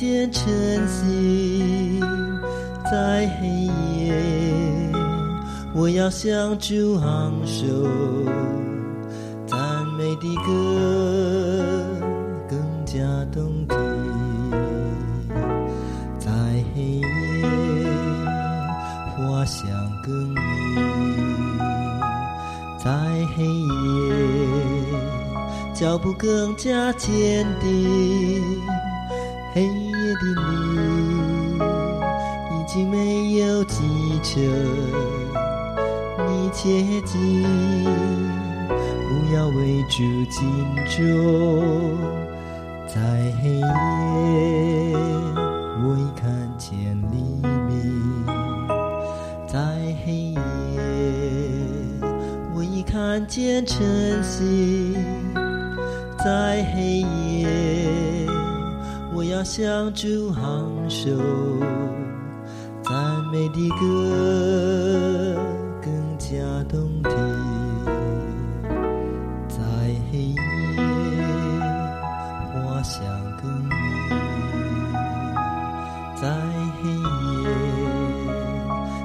[0.00, 2.00] 已看见晨星；
[2.90, 4.14] 在黑夜。
[5.74, 7.66] 我要向主昂首，
[9.46, 9.58] 赞
[9.98, 11.84] 美的歌
[12.48, 12.98] 更加
[13.30, 13.76] 动听。
[16.18, 16.30] 在
[16.74, 17.06] 黑夜，
[19.16, 19.68] 花香
[20.02, 20.40] 更美；
[22.82, 22.90] 在
[23.36, 24.14] 黑夜，
[25.74, 28.42] 脚步更加坚定。
[29.52, 29.89] 黑夜
[30.20, 30.42] 的路
[32.52, 33.82] 已经没有迹
[34.22, 34.34] 证。
[36.28, 37.16] 你切记，
[38.68, 39.98] 不要为主
[40.30, 40.38] 惊
[40.86, 40.98] 骤。
[42.86, 43.00] 在
[43.40, 43.64] 黑夜，
[45.82, 46.28] 我已看
[46.58, 46.70] 见
[47.10, 47.14] 黎
[47.66, 48.26] 明；
[49.46, 49.58] 在
[50.04, 50.38] 黑夜，
[52.54, 54.94] 我已看见晨星；
[56.18, 57.06] 在黑夜，
[59.40, 61.08] 要向主昂首，
[62.82, 62.92] 赞
[63.32, 65.34] 美的歌
[65.82, 65.90] 更。
[66.18, 66.36] 加
[66.68, 67.10] 动听，
[69.48, 69.56] 在
[70.12, 70.38] 黑夜，
[72.52, 73.02] 花香
[73.42, 73.74] 更美；
[76.14, 76.28] 在
[76.76, 76.90] 黑
[77.42, 77.48] 夜，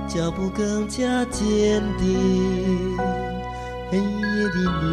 [0.07, 2.03] 脚步更加坚定。
[3.89, 4.03] 黑夜
[4.53, 4.83] 的路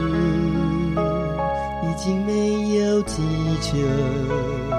[1.83, 2.31] 已经没
[2.79, 3.21] 有迹
[3.61, 4.72] 证，你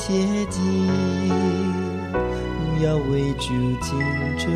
[0.00, 0.14] 切
[0.46, 0.58] 记，
[2.56, 3.98] 不要为主惊
[4.38, 4.48] 骤。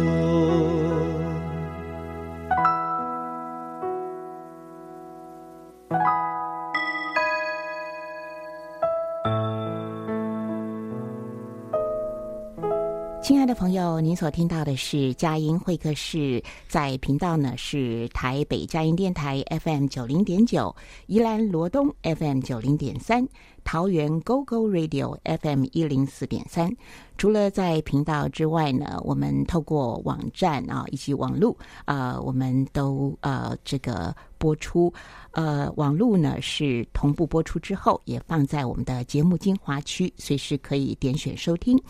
[13.57, 20.75] 朋友，您所听到的是佳音会客室，在频道呢是台北佳音电台 FM 九零点九，
[21.07, 23.25] 宜兰罗东 FM 九零点三，
[23.65, 26.71] 桃园 GO GO Radio FM 一零四点三。
[27.17, 34.93] 除了在频道之外呢，我们透过网站啊以及网络啊，我们都呃这个播出。
[35.31, 41.81] 呃，网络呢是同步播出之后，也放在我们的节目精华区，随时可以点选收听。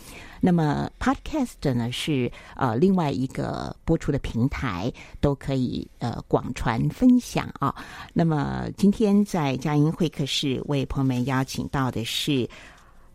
[0.41, 7.75] 那么 Podcast 呢是呃另外一个播出的平台，都可以呃广传分享啊。
[8.13, 12.49] 那么今天在佳音会客室为朋友们邀请到的是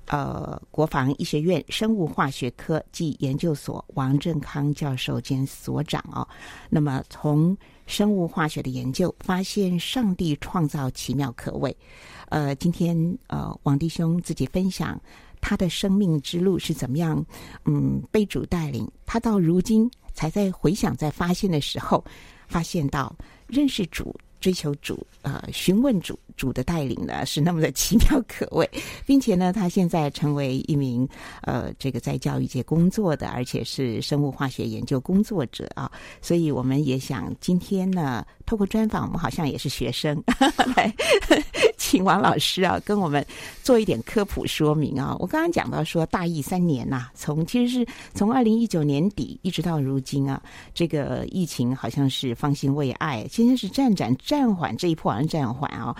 [0.07, 6.27] 呃国防医学院生物化学科暨研究所王振康教授兼所长哦。
[6.69, 11.75] 那么从生物化学的研究发现，上帝创造奇妙可畏。
[12.29, 14.99] 呃，今天呃，王弟兄自己分享
[15.41, 17.25] 他的生命之路是怎么样，
[17.65, 18.89] 嗯，被主带领。
[19.05, 22.03] 他到如今才在回想，在发现的时候，
[22.47, 23.15] 发现到
[23.47, 24.15] 认识主。
[24.41, 28.67] 追求主，呃，询问主，主的带领呢，是那么的奇妙可畏，
[29.05, 31.05] 并且呢，他现在成为一名
[31.41, 35.91] 呃，这个在教育界工作的，而且是生物化学研究工作者啊。
[36.21, 40.23] 所以我们也想今天呢，透过专访，我们好像也是学生，
[40.77, 40.93] 来
[41.77, 43.25] 请王老师啊，跟我们
[43.61, 45.13] 做一点科普说明啊。
[45.19, 50.41] 我刚刚讲到说，大疫三年呐、从其实是从二零一九年底一直到如今啊，
[50.73, 55.95] 这个疫情好像是方兴未艾，现在是暂暂暂缓这一波，好像暂缓啊。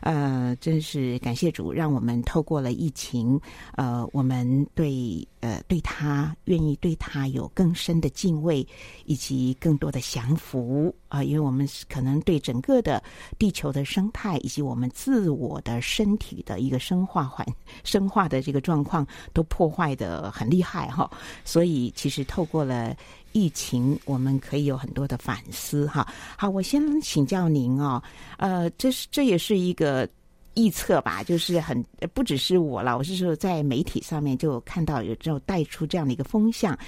[0.00, 3.40] 呃，真是感谢主，让我们透过了疫情，
[3.76, 8.66] 呃，我们对呃对他愿意对他有更深的敬畏，
[9.04, 13.02] 以及更多的降服啊、呃，因为我们可能对整个的
[13.38, 17.46] 地球的生态以及我们自我的身体的一个生化环
[17.84, 21.10] 生化的这个状况都破坏得很厉害哈，
[21.44, 22.96] 所以其实透过了。
[23.34, 26.06] 疫情，我们可以有很多的反思哈。
[26.38, 28.00] 好，我先请教您哦，
[28.38, 30.08] 呃，这是这也是一个
[30.54, 36.78] 预测吧，就是很不只是我了，我是说在媒体上面就看到有这种带出这样的一个风向。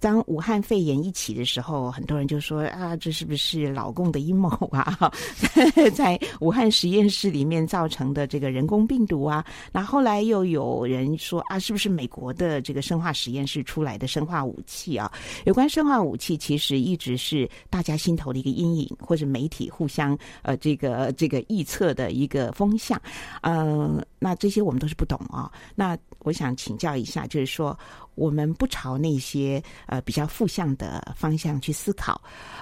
[0.00, 5.12] 当武汉肺炎一起的时候，很多人就说啊，这是不是老共的阴谋啊？
[5.94, 15.10] 在武汉实验室里面造成的这个人工病毒啊，那后来又有人说啊，是不是美国的这个生化实验室出来的生化武器啊？
[15.44, 23.00] 有关生化武器，其实一直是大家心头的一个阴影，或者媒体互相呃这个这个预测的一个风向。
[23.42, 25.50] 呃，那这些我们都是不懂啊。
[25.74, 27.78] 那我想请教一下，就是说。
[28.16, 32.18] 我们不朝那些呃比较负向的方向去思考，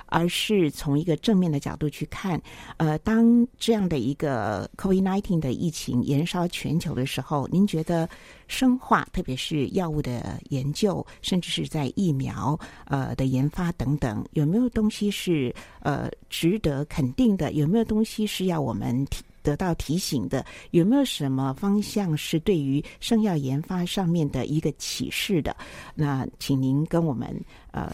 [0.06, 2.42] 而是从一个正面的角度去看。
[2.76, 8.08] 呃，当这样的一个 COVID-19 的疫情延烧全球的时候，您觉得
[8.48, 17.52] 生化，特别是药物的研究，甚至是在疫苗呃的研发等等，有没有东西是呃值得肯定的？
[17.52, 19.22] 有没有东西是要我们提？
[19.44, 25.54] 得到提醒的，有没有什么方向是对于生药研发上面的一个启示的？
[25.94, 27.28] 那请您跟我们
[27.70, 27.92] 呃，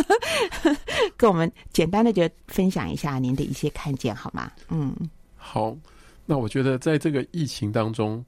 [1.16, 4.52] 跟我们简单的就分享一下您的一些看见好吗？
[4.68, 4.94] 嗯，
[5.34, 5.74] 好。
[6.26, 8.24] 那我觉得在这个疫情当中，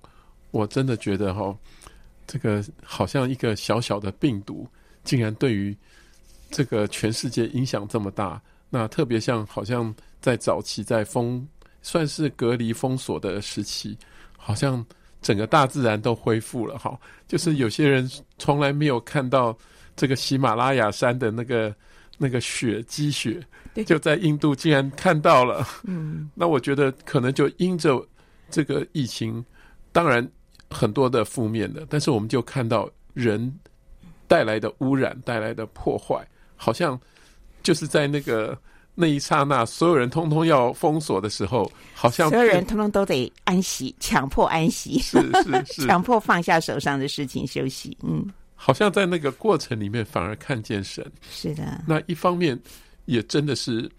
[0.50, 1.54] 我真的觉得哈，
[2.26, 4.66] 这个好像一个小小的病毒，
[5.04, 5.76] 竟然对于
[6.50, 8.40] 这个全世界影响这么大。
[8.70, 11.46] 那特别像好像在早期在封。
[11.82, 13.98] 算是隔离封锁的时期，
[14.36, 14.84] 好像
[15.20, 16.98] 整个大自然都恢复了哈。
[17.26, 19.56] 就是有些人从来没有看到
[19.96, 21.74] 这个喜马拉雅山的那个
[22.18, 23.44] 那个雪积雪，
[23.84, 25.66] 就在印度竟然看到了。
[25.84, 28.06] 嗯，那我觉得可能就因着
[28.48, 29.44] 这个疫情，
[29.90, 30.26] 当然
[30.70, 33.52] 很多的负面的，但是我们就看到人
[34.28, 36.98] 带来的污染带来的破坏，好像
[37.62, 38.56] 就是在那个。
[38.94, 47.96] 那一刹那，所有人通通要封锁的时候，好像所有人通通都得安息，强迫安息，是是是， 强迫放下手上的事情休息。
[48.02, 51.04] 嗯，好像在那个过程里面反而看见神。
[51.30, 52.60] 是的，那一方面
[53.06, 53.90] 也真的是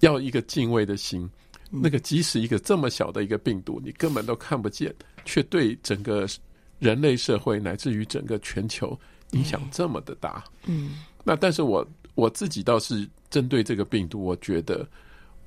[0.00, 1.28] 要一个敬畏的心。
[1.70, 4.92] 嗯、那个即使一个这么小的一个病毒，你根本都看不见，
[5.24, 6.26] 却对整个
[6.80, 8.98] 人类社会乃至于整个全球
[9.32, 10.42] 影响这么的大。
[10.64, 11.86] 嗯，那但是我
[12.18, 13.08] 我自己倒是。
[13.30, 14.88] 针对这个病毒，我觉得，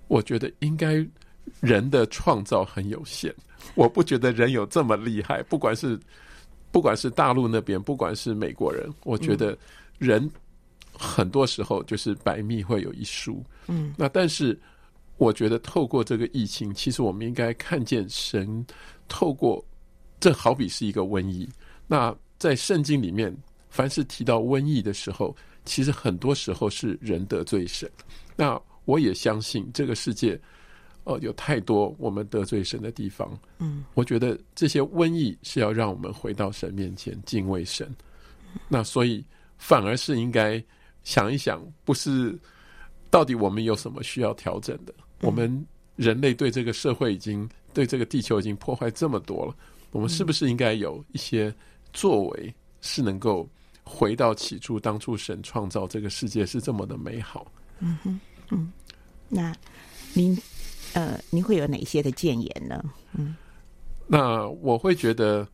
[0.08, 1.04] 我觉得应该
[1.62, 3.34] 人的创造很有限。
[3.74, 6.00] 我不觉得人有这么厉害，不管是
[6.72, 9.58] 不管是大陆那边，不管是美国人，我觉得
[9.98, 10.30] 人
[10.94, 13.44] 很多时候就是百密会有一疏。
[13.66, 14.56] 嗯，那但是
[15.18, 18.64] 我觉得透过这个疫情，其实我们应该看见神
[19.08, 19.66] 透过
[20.20, 21.50] 这好比是一个瘟疫。
[21.88, 23.36] 那在圣经里面，
[23.72, 27.90] 凡是提到瘟疫的时候，其实很多时候是人得罪神，
[28.36, 30.34] 那我也相信这个世界，
[31.04, 33.40] 哦、呃，有太多我们得罪神的地方。
[33.60, 37.96] 嗯，我觉得这些瘟疫是要让我们回到神面前敬畏神。
[38.68, 39.24] 那所以
[39.58, 40.62] 反而是应该
[41.04, 42.38] 想一想，不是
[43.12, 44.94] 到底我们有什么需要调整的？
[45.22, 45.64] 我们
[45.96, 49.56] 人类对这个社会已经对这个地球已经破坏这么多了，
[49.92, 51.54] 我们是不是应该有一些
[51.94, 53.48] 作为是能够？
[53.92, 57.46] 回到起初，当初神创造这个世界是这么的美好。
[57.80, 58.20] 嗯哼，
[58.50, 58.72] 嗯，
[59.28, 59.54] 那
[60.14, 60.38] 您
[60.94, 62.82] 呃，您会有哪些的建言呢？
[63.14, 63.36] 嗯，
[64.08, 65.46] 那我会觉得，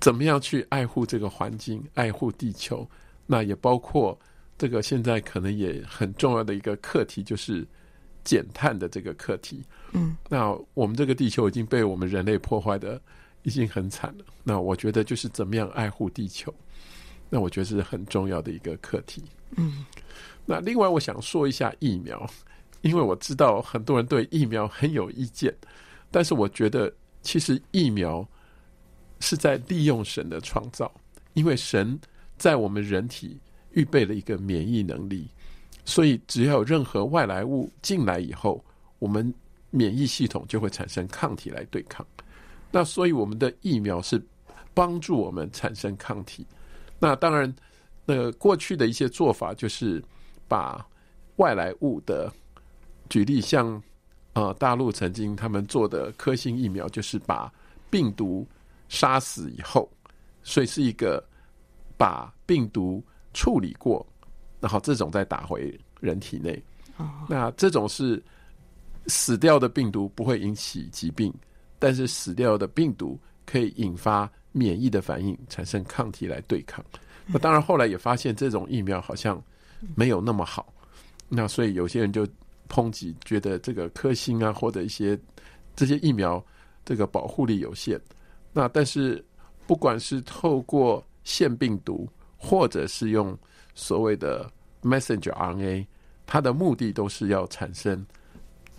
[0.00, 2.86] 怎么样去爱护这个环境，爱护地球，
[3.26, 4.18] 那也包括
[4.58, 7.66] 这个现在可能也很重要的一个课题，就是
[8.22, 9.64] 减碳的这个课题。
[9.92, 13.00] 嗯，那我们这个地球已经被我们人类破坏的
[13.44, 14.24] 已经很惨了。
[14.44, 16.52] 那我觉得就是怎么样爱护地球。
[17.30, 19.22] 那我觉得是很重要的一个课题。
[19.56, 19.84] 嗯，
[20.46, 22.28] 那另外我想说一下疫苗，
[22.82, 25.54] 因为我知道很多人对疫苗很有意见，
[26.10, 28.26] 但是我觉得其实疫苗
[29.20, 30.90] 是在利用神的创造，
[31.34, 31.98] 因为神
[32.36, 33.38] 在我们人体
[33.72, 35.28] 预备了一个免疫能力，
[35.84, 38.64] 所以只要有任何外来物进来以后，
[38.98, 39.32] 我们
[39.70, 42.06] 免疫系统就会产生抗体来对抗。
[42.70, 44.22] 那所以我们的疫苗是
[44.74, 46.46] 帮助我们产生抗体。
[46.98, 47.54] 那当然，
[48.04, 50.02] 那个过去的一些做法就是
[50.46, 50.84] 把
[51.36, 52.32] 外来物的，
[53.08, 53.80] 举例像
[54.32, 57.52] 呃大陆曾经他们做的科兴疫苗，就是把
[57.90, 58.46] 病毒
[58.88, 59.88] 杀死以后，
[60.42, 61.24] 所以是一个
[61.96, 64.04] 把病毒处理过，
[64.60, 66.60] 然后这种再打回人体内。
[67.28, 68.20] 那这种是
[69.06, 71.32] 死掉的病毒不会引起疾病，
[71.78, 76.84] 但是死掉的病毒可以引发免疫的反应，产生抗体来对抗。
[77.26, 79.42] 那当然后来也发现这种疫苗好像
[79.94, 80.72] 没有那么好，
[81.28, 82.26] 那所以有些人就
[82.68, 85.18] 抨击，觉得这个科兴啊或者一些
[85.76, 86.44] 这些疫苗
[86.84, 88.00] 这个保护力有限。
[88.52, 89.24] 那但是
[89.66, 93.36] 不管是透过腺病毒，或者是用
[93.74, 94.50] 所谓的
[94.82, 95.86] messenger RNA。
[96.30, 98.06] 它的目的都是要产生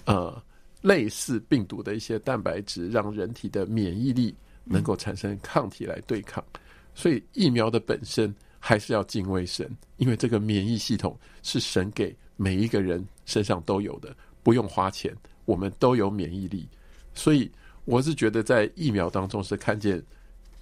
[0.05, 0.39] 呃
[0.84, 4.36] 类似病毒的一些蛋白质，让人体的免疫力
[4.70, 6.43] 能够产生抗体来对抗。
[6.95, 15.15] 所以疫苗的本身还是要敬畏神，因为这个免疫系统是神给每一个人身上都有的，不用花钱，
[15.45, 16.67] 我们都有免疫力。
[17.13, 17.49] 所以
[17.86, 20.01] 我是觉得在疫苗当中是看见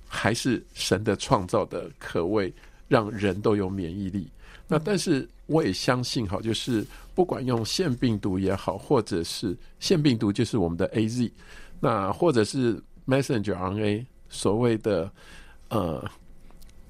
[0.08, 2.54] 还是神的创造的可畏，
[2.88, 4.28] 让人都有免疫力。
[4.68, 6.86] 那但是我也相信哈，就是
[7.16, 11.32] 不管用腺病毒也好，或者是腺病毒就是我们的 AZ，
[11.80, 15.12] 那或者是 messenger RNA，所谓的
[15.70, 16.04] 呃，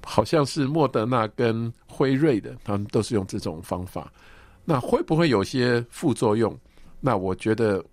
[0.04, 4.12] 好像是莫德纳跟辉瑞的，他们都是用这种方法。
[4.64, 6.54] 那会不会有些副作用？
[7.00, 7.84] 那我觉得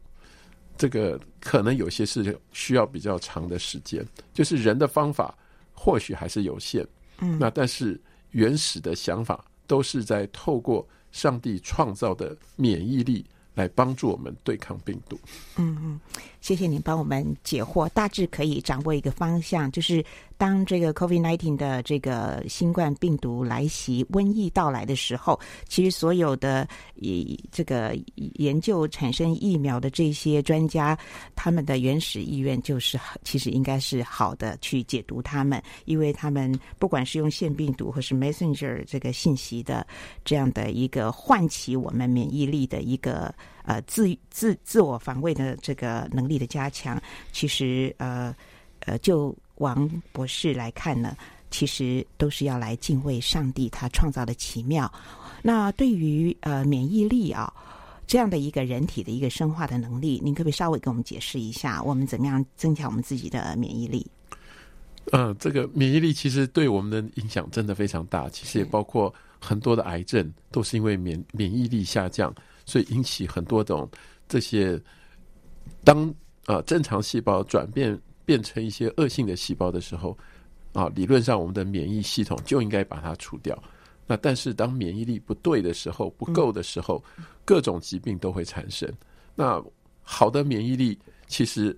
[0.75, 5.33] 这个可能有些是需要比较长的时间，就是人的方法
[5.73, 6.85] 或许还是有限。
[7.19, 8.01] 嗯，那但是
[8.31, 9.45] 原始的想法。
[9.67, 13.25] 都是在透过上帝创造的免疫力
[13.55, 15.17] 来帮助我们对抗病毒。
[15.55, 15.99] 嗯嗯，
[16.41, 20.05] 谢谢您帮我们解惑，大致可以掌握一个方向，就是。
[20.37, 30.97] 当这个 COVID-19 的这个新冠病毒来袭、瘟疫到来的时候，其实所有的以这个研究产生疫苗的这些专家，
[31.35, 39.87] 他们的原始意愿就是，其实应该是好的去解读他们，因为他们不管是用腺病毒或是 Messenger 这个信息的
[40.25, 43.33] 这样的一个唤起我们免疫力的一个
[43.63, 48.35] 呃自自自我防卫的这个能力的加强，其实呃
[48.81, 49.33] 呃就。
[49.55, 51.15] 王博士来看呢，
[51.49, 54.91] 其实都是要来敬畏上帝他创造的奇妙。
[55.41, 57.53] 那对于呃免疫力啊
[58.07, 64.05] 这样的一个人体的一个生化的能力，您可不可以稍微给我们解释一下，我们怎么样增强我们自己的免疫力？
[65.11, 68.27] 嗯、呃，这个免疫力其实对我们的影响真的非常大。
[68.29, 72.33] 其实也包括很多的癌症都是因为免免疫力下降，
[72.65, 73.89] 所以引起很多种
[74.27, 74.81] 这些
[75.83, 76.13] 当
[76.47, 77.99] 呃正常细胞转变。
[78.25, 80.17] 变成一些恶性的细胞的时候，
[80.73, 83.57] 啊，理论上我们的免疫系统就应该把它除掉。
[84.07, 87.03] 那但是当免疫力不对的时候，不够的时候，
[87.43, 88.91] 各种疾病都会产生。
[89.35, 89.63] 那
[90.03, 90.97] 好的免疫力
[91.27, 91.75] 其实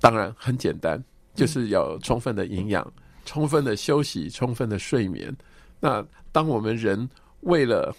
[0.00, 1.02] 当然很简单，
[1.34, 2.92] 就是要充分的营养、
[3.24, 5.34] 充分的休息、充分的睡眠。
[5.80, 7.08] 那当我们人
[7.40, 7.94] 为了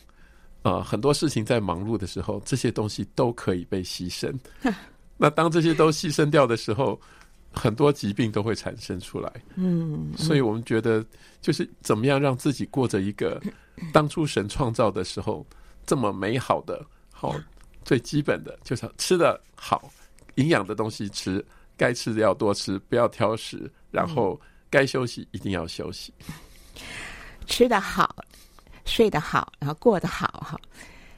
[0.64, 4.34] 啊很多事情在忙碌的时候，这些东西都可以被牺牲。
[5.18, 7.00] 那当这些都牺牲掉的时候，
[7.56, 11.04] 很多疾病都会产生出来，嗯，所以我们觉得
[11.42, 13.42] 就是怎么样让自己过着一个
[13.92, 15.46] 当初神创造的时候
[15.86, 17.34] 这么美好的，好
[17.84, 19.90] 最基本的就是吃的好，
[20.36, 21.44] 营养的东西吃，
[21.78, 24.40] 该吃的要多吃，不要挑食，然后
[24.70, 26.14] 该休息一定要休息，
[27.48, 28.16] 吃得好，
[28.86, 30.60] 睡得好，然后过得好哈。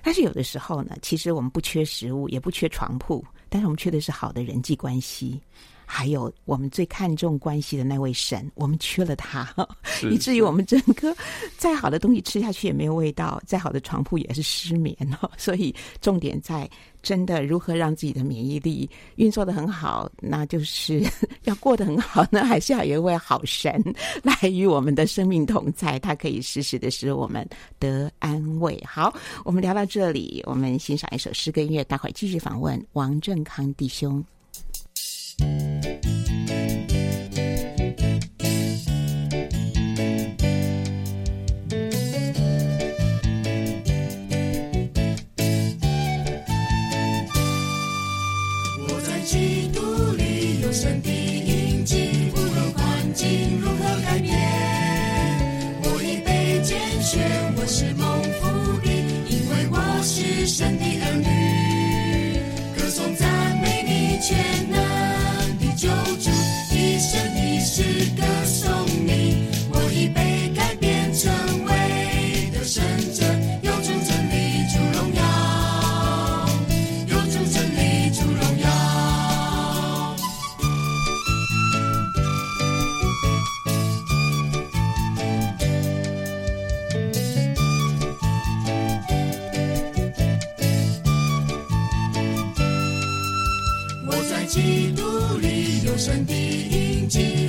[0.04, 5.42] 但是有的时候呢，其实我们不缺食物，也不缺床铺，但是我们缺的是好的人际关系。
[5.90, 9.50] 还有我们最看重关系的那位神，我们缺了他，
[10.12, 11.16] 以至于我们整个
[11.58, 15.32] 再好的东西吃下去也没有味道，再好的床铺也是失眠哦。
[15.40, 16.70] 所以重点在
[17.02, 21.02] 真的如何让自己的免疫力运作得很好，那就是
[21.46, 23.82] 要过得很好呢，还是要有一位好神
[24.24, 27.48] 来与我们的生命同在，他可以时时的使我们
[27.80, 28.78] 得安慰。
[28.86, 29.14] 好，
[29.46, 34.22] 我们聊到这里，我们欣赏一首诗歌音乐，待会儿继续访问王正康弟兄。
[35.40, 35.44] 我
[49.06, 49.82] 在基督
[50.14, 54.34] 里有神的印记，无论环境如何改变，
[55.84, 58.48] 我已被拣选，我是蒙福
[58.80, 58.90] 的，
[59.30, 61.47] 因为我是神的儿女。
[69.72, 71.32] 我已被改变成
[71.66, 72.64] 为的
[73.62, 74.00] 有真
[74.30, 74.34] 理
[74.94, 75.22] 荣耀
[77.08, 77.44] 有真
[77.76, 78.68] 理荣耀
[94.06, 97.47] 我在基督里有神的印记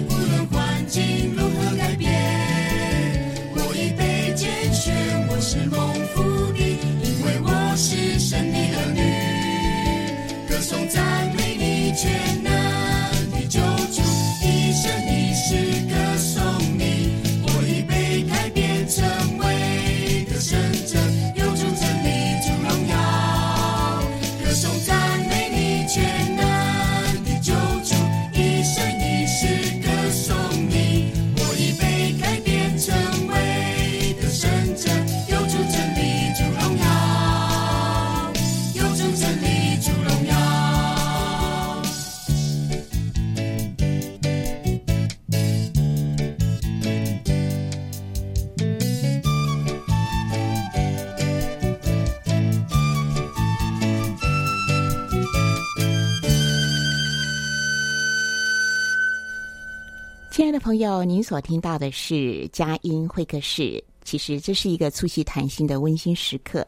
[60.79, 63.83] 朋友，您所听到的是佳音会客室。
[64.05, 66.65] 其实这是一个促膝谈心的温馨时刻。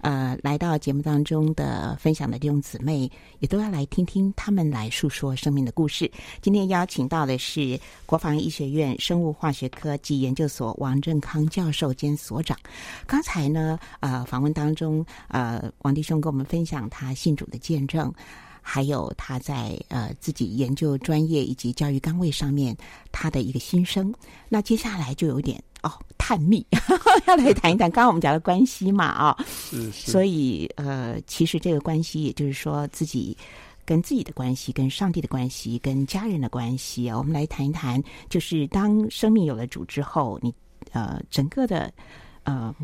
[0.00, 6.10] 呃，来到节目当中的分享的弟兄姊妹，也都要来听听他们来诉说生命的故事。
[6.40, 12.56] 今天邀请到的是国防医学院生物化学科技研究所王正康教授兼所长。
[13.06, 18.10] 刚才呢，呃，访问当中，呃，王弟兄跟我们分享他信主的见证。
[18.62, 22.76] 还有他在呃自己研究专业以及教育岗位上面
[23.10, 24.12] 他的一个心声。
[24.48, 26.64] 那接下来就有点哦探秘，
[27.26, 30.10] 要来谈一谈刚刚我们讲的关系嘛啊、哦，是是。
[30.10, 33.36] 所以呃，其实这个关系，也就是说自己
[33.84, 40.54] 跟自己的关系、跟上帝的关系、跟家人的关系啊，我们来谈一谈，就是当生命有了主之后，你
[40.92, 41.92] 呃整个的
[42.44, 42.74] 呃。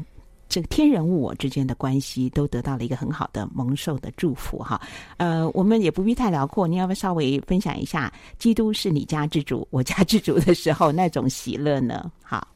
[0.49, 4.81] 这个天人物我之间的关系都得到了一个很好的蒙受的祝福哈，
[5.17, 12.11] 呃，我们也不必太辽阔，你要不要稍微分享一下“基督是你家之主，我家之主”的时候那种喜乐呢？
[12.23, 12.47] 好，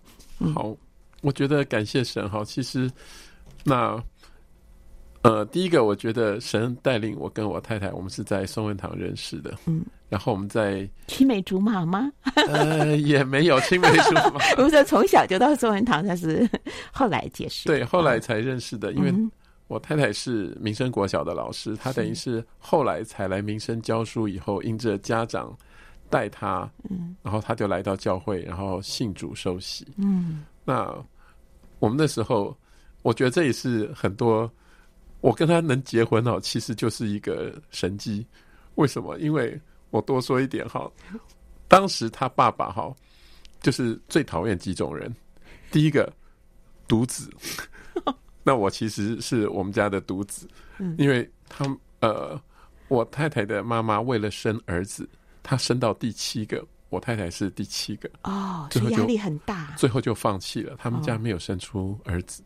[0.55, 0.75] 好，
[1.23, 2.45] 我觉得感谢神哈。
[2.45, 2.91] 其实
[3.65, 4.03] 那
[5.23, 9.85] 呃，第一个我觉得神带领我跟我太太，我们是在松文堂认识的，嗯。
[10.09, 12.11] 然后我们在青梅竹马吗？
[12.49, 14.31] 呃，也没有青梅竹马。
[14.57, 16.49] 不是从小就到松文堂，他是
[16.91, 17.69] 后来结识。
[17.69, 18.93] 对，后来才认识的。
[18.93, 19.15] 因为
[19.69, 25.57] 我太太是民生国小的老师，她等于是后来才来民生教书，以后因着家长
[26.09, 29.87] 带她，嗯，然后她就来到教会，然后信主受洗。
[29.97, 30.93] 嗯，那
[31.79, 32.57] 我们那时候，
[33.03, 34.51] 我觉得这也是很多
[35.21, 38.27] 我跟他能结婚哦，其实就是一个神迹。
[38.77, 39.19] 为什么？
[39.19, 39.61] 因为
[39.91, 40.91] 我多说一点哈，
[41.69, 42.95] 当时他爸爸哈，
[43.61, 45.15] 就是最讨厌几种人。
[45.71, 46.11] 第一个，
[46.89, 47.31] 独子。
[48.43, 50.49] 那我其实是我们家的独子，
[50.97, 51.65] 因为他
[52.01, 52.41] 呃，
[52.89, 55.07] 我太太的妈妈为了生儿子，
[55.43, 62.43] 她生到第七个，我太太是第七个哦，所以压力很大，最后就放弃了，他们家没有生出儿子。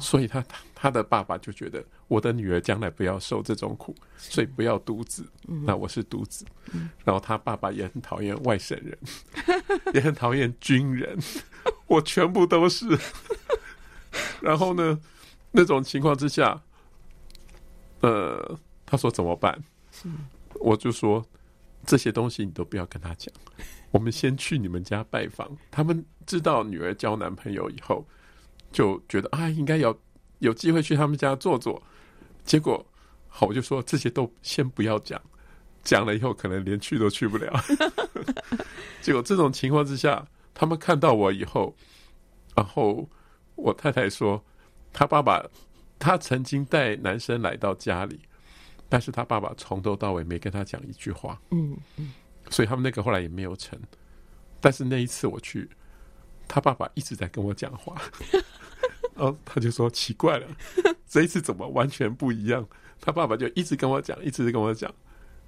[0.00, 5.24] 所以他他的爸爸就觉得我的女儿将来不要受这种苦，所以不要独子。
[5.64, 6.44] 那我是独子，
[7.04, 8.98] 然后他爸爸也很讨厌外省人，
[9.94, 11.16] 也很讨厌军人，
[11.86, 12.86] 我全部都是。
[14.42, 14.98] 然后呢，
[15.52, 16.60] 那种情况之下，
[18.00, 19.62] 呃，他说怎么办？
[20.60, 21.24] 我就说
[21.86, 23.32] 这些东西你都不要跟他讲，
[23.90, 25.56] 我们先去你们家拜访。
[25.70, 28.04] 他们知道女儿交男朋友以后。
[28.70, 29.98] 就觉得啊，应该有
[30.40, 31.82] 有机会去他们家坐坐。
[32.44, 32.84] 结果，
[33.28, 35.20] 好，我就说这些都先不要讲，
[35.82, 37.52] 讲了以后可能连去都去不了。
[39.00, 41.74] 结果这种情况之下，他们看到我以后，
[42.54, 43.08] 然后
[43.54, 44.42] 我太太说，
[44.92, 45.44] 他爸爸
[45.98, 48.20] 他曾经带男生来到家里，
[48.88, 51.40] 但是他爸爸从头到尾没跟他讲一句话。
[51.50, 52.12] 嗯嗯，
[52.50, 53.78] 所以他们那个后来也没有成。
[54.60, 55.68] 但是那一次我去。
[56.48, 57.94] 他爸爸一直在跟我讲话，
[59.14, 60.46] 然后他就说奇怪了，
[61.06, 62.66] 这一次怎么完全不一样？
[63.00, 64.92] 他爸爸就一直跟我讲，一直跟我讲，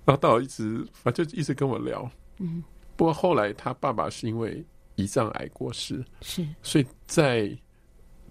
[0.05, 2.09] 然后到一直反正就一直跟我聊。
[2.39, 2.63] 嗯，
[2.97, 4.65] 不过后来他爸爸是因为
[4.97, 7.51] 胰脏癌过世，是，所以在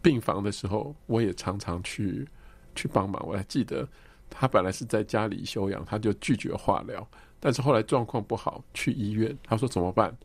[0.01, 2.27] 病房的时候，我也常常去
[2.75, 3.21] 去帮忙。
[3.27, 3.87] 我还记得
[4.29, 7.05] 他本来是在家里休养，他就拒绝化疗，
[7.39, 10.15] 但是后来状况不好，去医院，他说怎么办？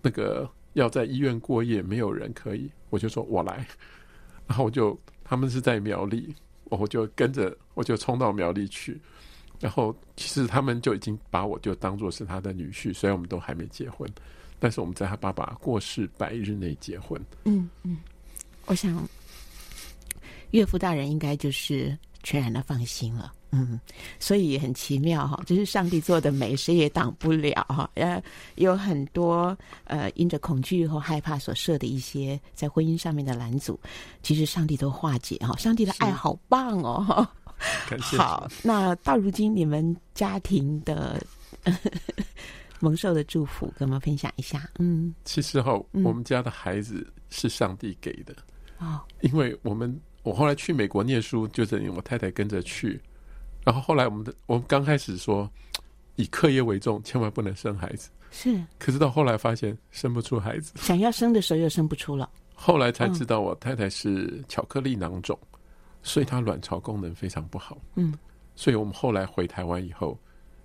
[0.00, 0.48] 那个。
[0.78, 3.66] 要在医院过夜，没有人可以，我就说我来，
[4.46, 9.00] 然后我就他们是在苗栗，我就跟着我就冲到苗栗去，
[9.60, 14.08] 然后其实他们就已经把我就当做是他的女婿，虽然我们都还没结婚，
[14.58, 17.20] 但是我们在他爸爸过世百日内结婚。
[17.44, 17.98] 嗯嗯，
[18.66, 19.06] 我想
[20.52, 23.32] 岳父大人应该就是全然的放心了。
[23.50, 23.80] 嗯，
[24.18, 27.90] 所以也很奇妙哈，这是上帝做的美，谁也挡不了哈。
[27.94, 28.22] 呃，
[28.56, 33.80] 有很多呃，因着恐惧和害怕所设的一些在婚姻上面的拦阻，
[34.22, 35.56] 其实上帝都化解哈。
[35.56, 37.26] 上帝的爱好棒哦。
[37.88, 38.16] 感谢。
[38.18, 41.20] 好，那到如今你们家庭的
[42.80, 44.68] 蒙受的祝福，跟我们分享一下。
[44.78, 45.72] 嗯，其实哈，
[46.04, 48.36] 我们家的孩子是上帝给的
[48.78, 53.00] 哦，因为我们我后来去美国念书，就等于我太太跟着去。
[53.68, 55.46] 然后后来，我们的我们刚开始说
[56.16, 58.08] 以课业为重，千万不能生孩子。
[58.30, 62.30] 是，可是到后来发现生不出孩子，想要生的时候又生不出了。
[62.54, 65.58] 后来才知道我太太是巧克力囊肿，嗯、
[66.02, 67.76] 所以她卵巢功能非常不好。
[67.96, 68.16] 嗯，
[68.56, 70.18] 所以我们后来回台湾以后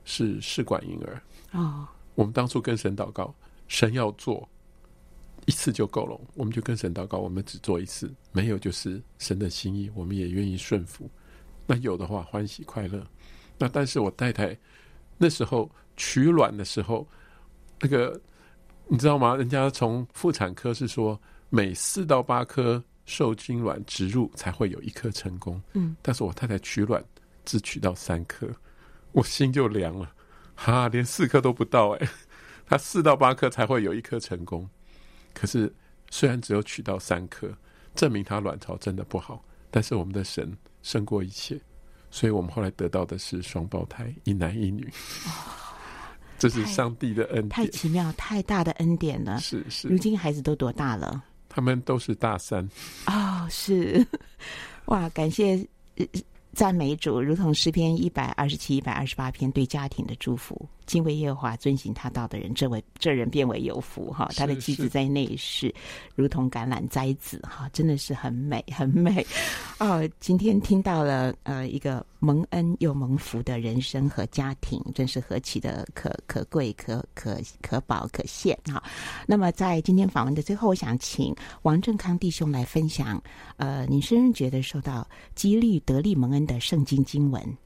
[0.06, 1.22] 是试管婴儿。
[1.51, 1.86] 哦，
[2.16, 3.36] 我们当初跟神祷告，
[3.68, 4.47] 神要做
[5.45, 11.10] 一次就够了，我们就跟神祷告，我们只做一次，没有就是神的心意，我们也愿意顺服。
[11.66, 13.05] 那有的话欢喜快乐，
[13.57, 14.57] 那但是我太太
[15.18, 17.07] 那时候取卵的时候，
[17.80, 18.20] 那个
[18.88, 19.36] 你知道吗？
[19.36, 27.03] 人家从妇产科是说每四到八颗受精卵植入才会有一颗成功，嗯，但是我太太取卵
[27.45, 28.47] 只取到三颗，
[29.11, 30.11] 我心就凉了，
[30.55, 32.09] 哈，连四颗都不到哎，
[32.66, 34.70] 她四到八颗才会有一颗成功，
[35.34, 35.74] 可是
[36.09, 37.49] 虽然只有取到三颗，
[37.95, 40.51] 证明她卵巢真的不好，但是我们的神。
[40.84, 41.60] 胜过一切，
[42.12, 44.88] 所以我们后来得到的是双胞胎，一男一女。
[45.26, 45.32] 哦，
[46.38, 49.40] 这是上帝的恩典，太奇妙，太大的恩典了。
[49.40, 49.88] 是是。
[49.88, 51.24] 如今孩子都多大了？
[51.50, 52.64] 他们都是大三。
[53.08, 54.06] 哦，是。
[54.86, 55.68] 哇，感谢。
[56.54, 60.70] 赞美主，如同诗篇一百二十七、一百二十八篇对家庭的祝福。
[60.86, 64.30] 敬畏耶和华、遵行他道的人，这位这人变为有福哈。
[64.36, 65.74] 他的妻子在内室，
[66.16, 69.26] 如同橄榄栽子哈，真的是很美， 很美。
[69.80, 78.82] 哦，今天听到了呃一个蒙恩又蒙福的人生和家庭，真是何其的可可贵、可可可宝、可羡哈。
[79.28, 83.22] 那么在今天访问的最后，我想请王正康弟兄来分享，
[83.58, 87.58] 呃，你深深觉得受到激励、得力、蒙恩的圣经经文。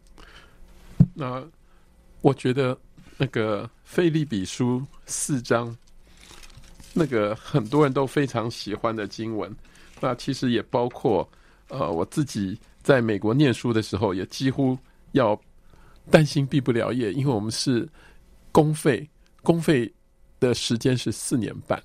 [1.14, 1.44] 那
[2.22, 2.78] 我觉得。
[3.18, 5.76] 那个费利比书四章，
[6.94, 9.54] 那个很多人都非常喜欢的经文，
[10.00, 11.28] 那其实也包括
[11.68, 14.78] 呃我自己在美国念书的时候，也几乎
[15.14, 15.40] 要
[16.12, 17.90] 担心毕不了业，因为我们是
[18.52, 19.10] 公费，
[19.42, 19.92] 公费
[20.40, 21.82] 的时间是四年半。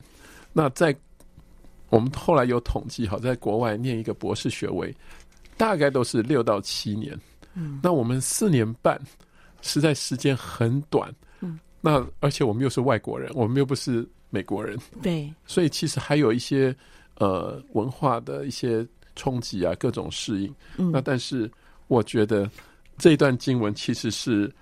[0.52, 0.94] 那在
[1.88, 4.94] 我们后来有统计，好，在国外念一个博士学位，
[5.56, 7.18] 大概都是六到七年。
[7.54, 9.00] 嗯，那我们四年半。
[9.62, 11.10] 实在时间很短，
[11.40, 16.76] 嗯，那而且我们又是外国人，我们又不是美国人，对，所以其实还有一些
[17.16, 18.86] 呃文化的一些
[19.16, 20.54] 冲击啊，各种适应。
[20.76, 21.50] 嗯，那但是
[21.88, 22.50] 我觉得
[22.98, 24.52] 这一段经文其实是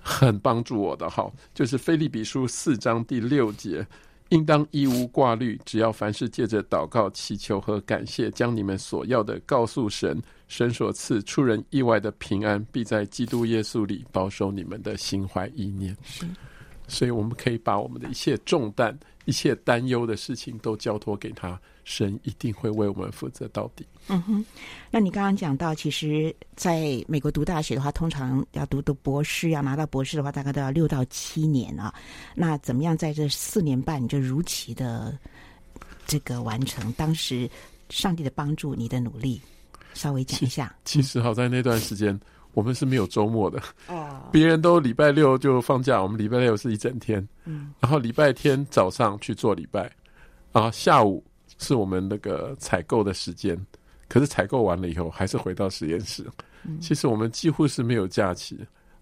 [0.00, 3.84] 很帮助我的，哈，就是菲利比书四章第六节。
[4.32, 10.20] 应当一无挂虑，只要凡是借着祷告、祈求和感谢，将你们所要的告诉神。
[10.48, 15.94] 神所赐出人意外的平安，必在基督耶稣里保守你们的心怀意念。
[16.92, 23.86] 所以我们可以把我们的一切重担、一切担忧的事情都交托给他，神一定会为我们负责到底。
[24.08, 24.44] 嗯哼，
[24.90, 31.94] 那你刚刚讲到，其实在美国读大学的话，通常要读读博士，要拿到博士的话，大概都要六到七年啊。
[32.34, 35.18] 那怎么样在这四年半你就如期的
[36.06, 36.92] 这个完成？
[36.92, 37.48] 当时
[37.88, 39.40] 上帝的帮助，你的努力。
[39.94, 42.18] 稍微讲一下，其实好在那段时间，
[42.52, 43.60] 我们是没有周末的。
[43.88, 47.26] 哦，别人都礼拜六就放假，我们礼拜六是一整天。
[47.44, 49.90] 嗯，然后礼拜天早上去做礼拜，
[50.52, 51.24] 然后下午
[51.58, 53.58] 是我们那个采购的时间。
[54.08, 56.24] 可是采购完了以后，还是回到实验室。
[56.64, 58.58] 嗯，其实我们几乎是没有假期，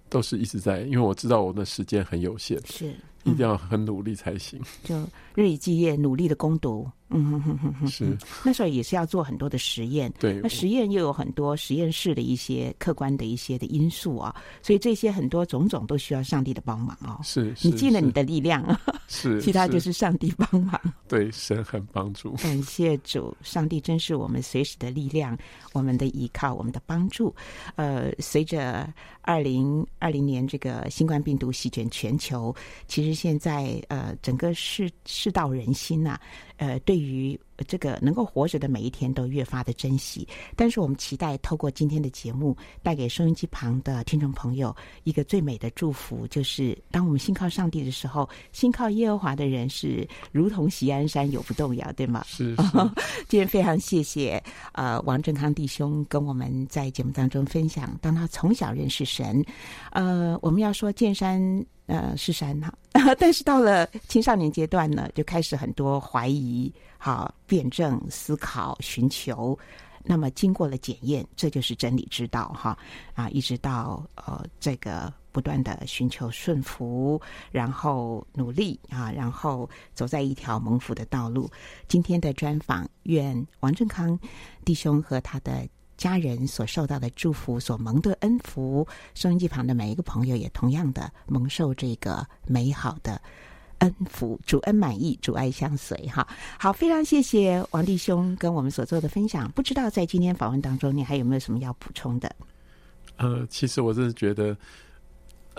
[0.08, 2.86] 都是一直在，因为我知道我们的时间很有限，是，
[3.24, 4.60] 一定要很努力才行。
[4.84, 4.96] 就
[5.34, 6.88] 日以继夜努力的攻读。
[7.10, 17.18] 嗯哼哼哼哼，是那时候也是要做很多的实验，对，那实验又有很多实验室的一些客观的一些的因素啊，所以这些很多种种都需要上帝的帮忙哦。
[17.22, 18.64] 是，你尽了你的力量，
[19.08, 20.80] 是， 其他就是上帝帮忙。
[21.08, 22.32] 对，神很帮助。
[22.34, 25.36] 感谢主，上帝真是我们随时的力量，
[25.72, 27.34] 我们的依靠，我们的帮助。
[27.74, 28.88] 呃，随着
[29.22, 32.54] 二零二零年这个新冠病毒席卷全球，
[32.86, 36.20] 其实现在呃整个世世道人心呐、啊。
[36.60, 40.26] 呃，对于这个能够活着的每一天都越发的珍惜。
[40.56, 52.24] 但是我们期待透过今天的节目，带给收音机旁的听众朋友一个最美的祝福，就是当我们信靠上帝的时候，信靠耶和华的人是如同锡安山，永不动摇，对吗？
[52.26, 52.54] 是。
[52.56, 52.62] 是
[53.28, 54.42] 今天非常谢谢
[54.72, 59.44] 呃王正康弟兄跟我们在节目当中分享，当他从小认识神，
[59.92, 61.64] 呃，我们要说见山。
[61.86, 62.72] 呃， 是山哈，
[63.18, 69.58] 但是到了青少年阶段呢，就开始很多怀疑、好辩证、思考、寻求。
[70.04, 72.78] 那么经过了检验，这就是真理之道哈
[73.14, 77.20] 啊，一直到呃这个不断的寻求顺服，
[77.50, 81.50] 然后努力啊，然后走在一条蒙福的道路。
[81.88, 84.16] 今天的专访，愿王正康
[84.64, 85.66] 弟兄和他的。
[86.00, 93.20] 家人所受到的祝福，所蒙的恩福，收音机旁的每一个朋友也同样的蒙受这个美好的
[93.80, 95.96] 恩福，主恩满意，主爱相随。
[96.06, 96.26] 哈，
[96.58, 99.50] 好，非常谢谢王弟兄跟我们所做的分享。
[99.50, 102.34] 不知道在今天访问当中，你还有没有什么要补充的？
[103.16, 104.56] 呃，其实我真的觉得，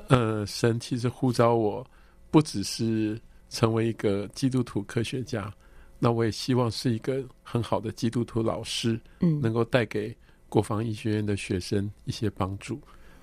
[0.08, 1.86] 呃，神其实呼召我，
[2.32, 3.20] 不只是
[3.50, 5.54] 成为一个基督徒科学家，
[6.00, 10.16] 那我也希望是一个很好的基督徒老师，嗯，能够带给。
[10.52, 12.78] 国防医学院的学生一些帮助，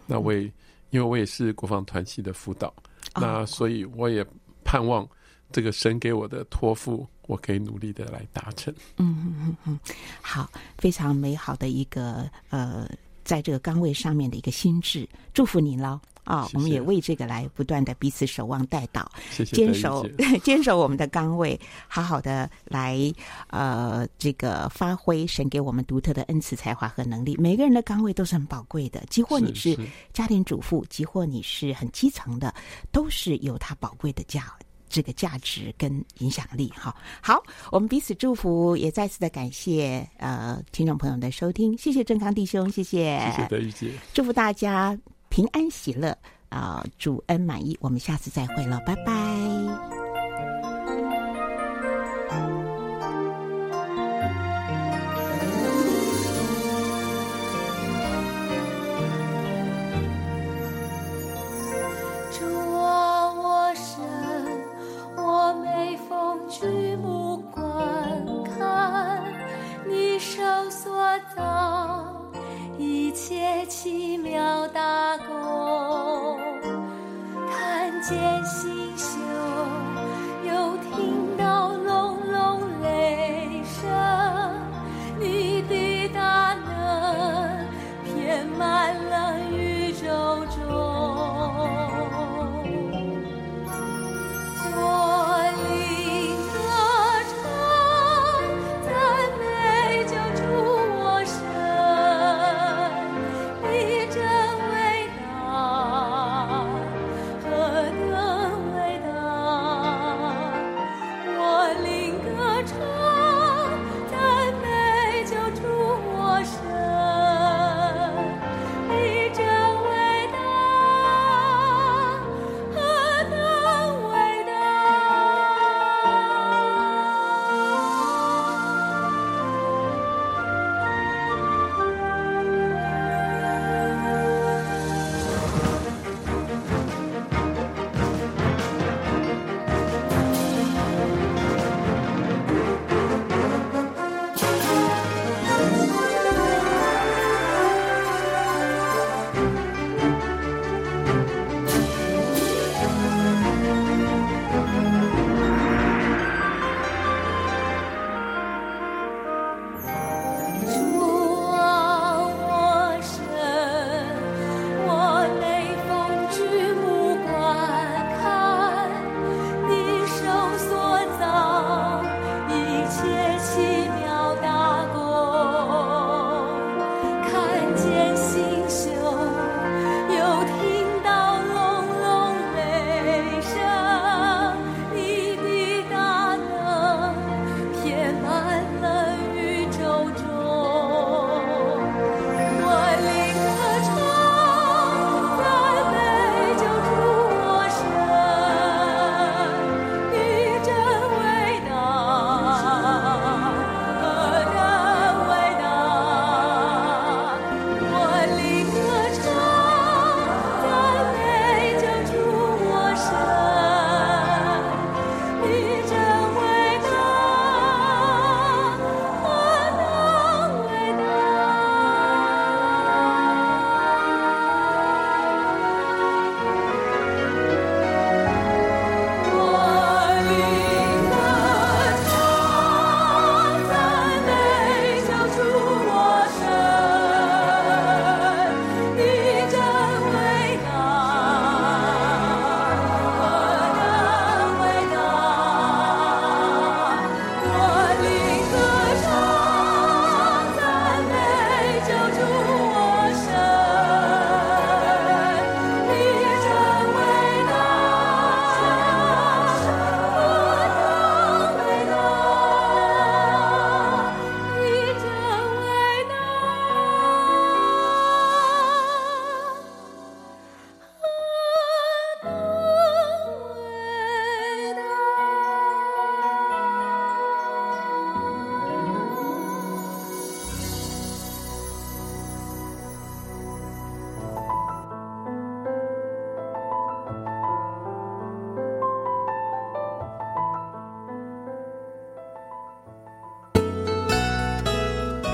[0.07, 0.45] 那我也
[0.89, 4.27] 因为我也是国防团系的辅导，哦、那所以我也
[4.69, 5.09] 盼望
[5.51, 8.75] 这个神给我的托付，我可以努力的来达成。
[8.99, 9.81] 嗯嗯嗯嗯，
[10.21, 10.47] 好，
[10.77, 12.87] 非常美好的一个呃，
[13.25, 15.99] 在这个岗位上面的一个心智，祝福您喽。
[16.29, 20.07] 啊、哦，我们也为这个来不断的彼此守望待祷，谢谢坚守
[20.45, 23.11] 坚守我们的岗位，好好的来
[23.47, 27.35] 呃这个发挥神给我们独特的恩赐才华和能力。
[27.39, 29.75] 每个人的岗位都是很宝贵的，即或你是
[30.13, 32.55] 家庭主妇，即或你是很基层的，
[32.93, 34.53] 都是有它宝贵的价
[34.91, 36.69] 这个价值跟影响力。
[36.77, 44.99] 哈，好，我们彼此祝福，也再次的感谢呃听众朋友的收听，谢谢正康弟兄，谢谢，谢谢德玉姐，祝福大家。
[45.29, 46.17] 平安喜乐
[46.49, 47.77] 啊，主恩满意。
[47.81, 49.13] 我们下次再会了，拜拜。
[62.31, 64.05] 着我身，
[65.17, 67.65] 我每逢举目观
[68.45, 69.23] 看，
[69.87, 70.93] 你手所
[71.37, 72.18] 造。
[72.79, 76.39] 一切奇妙大功
[77.51, 79.19] 看见星宿
[80.47, 81.28] 又听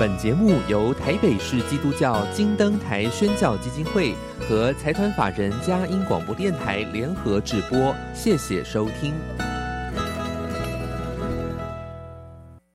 [0.07, 4.13] 本节目由台北市基督教金灯台宣教基金会
[4.47, 9.15] 和财团法人嘉音广播电台联合制播，谢谢收听。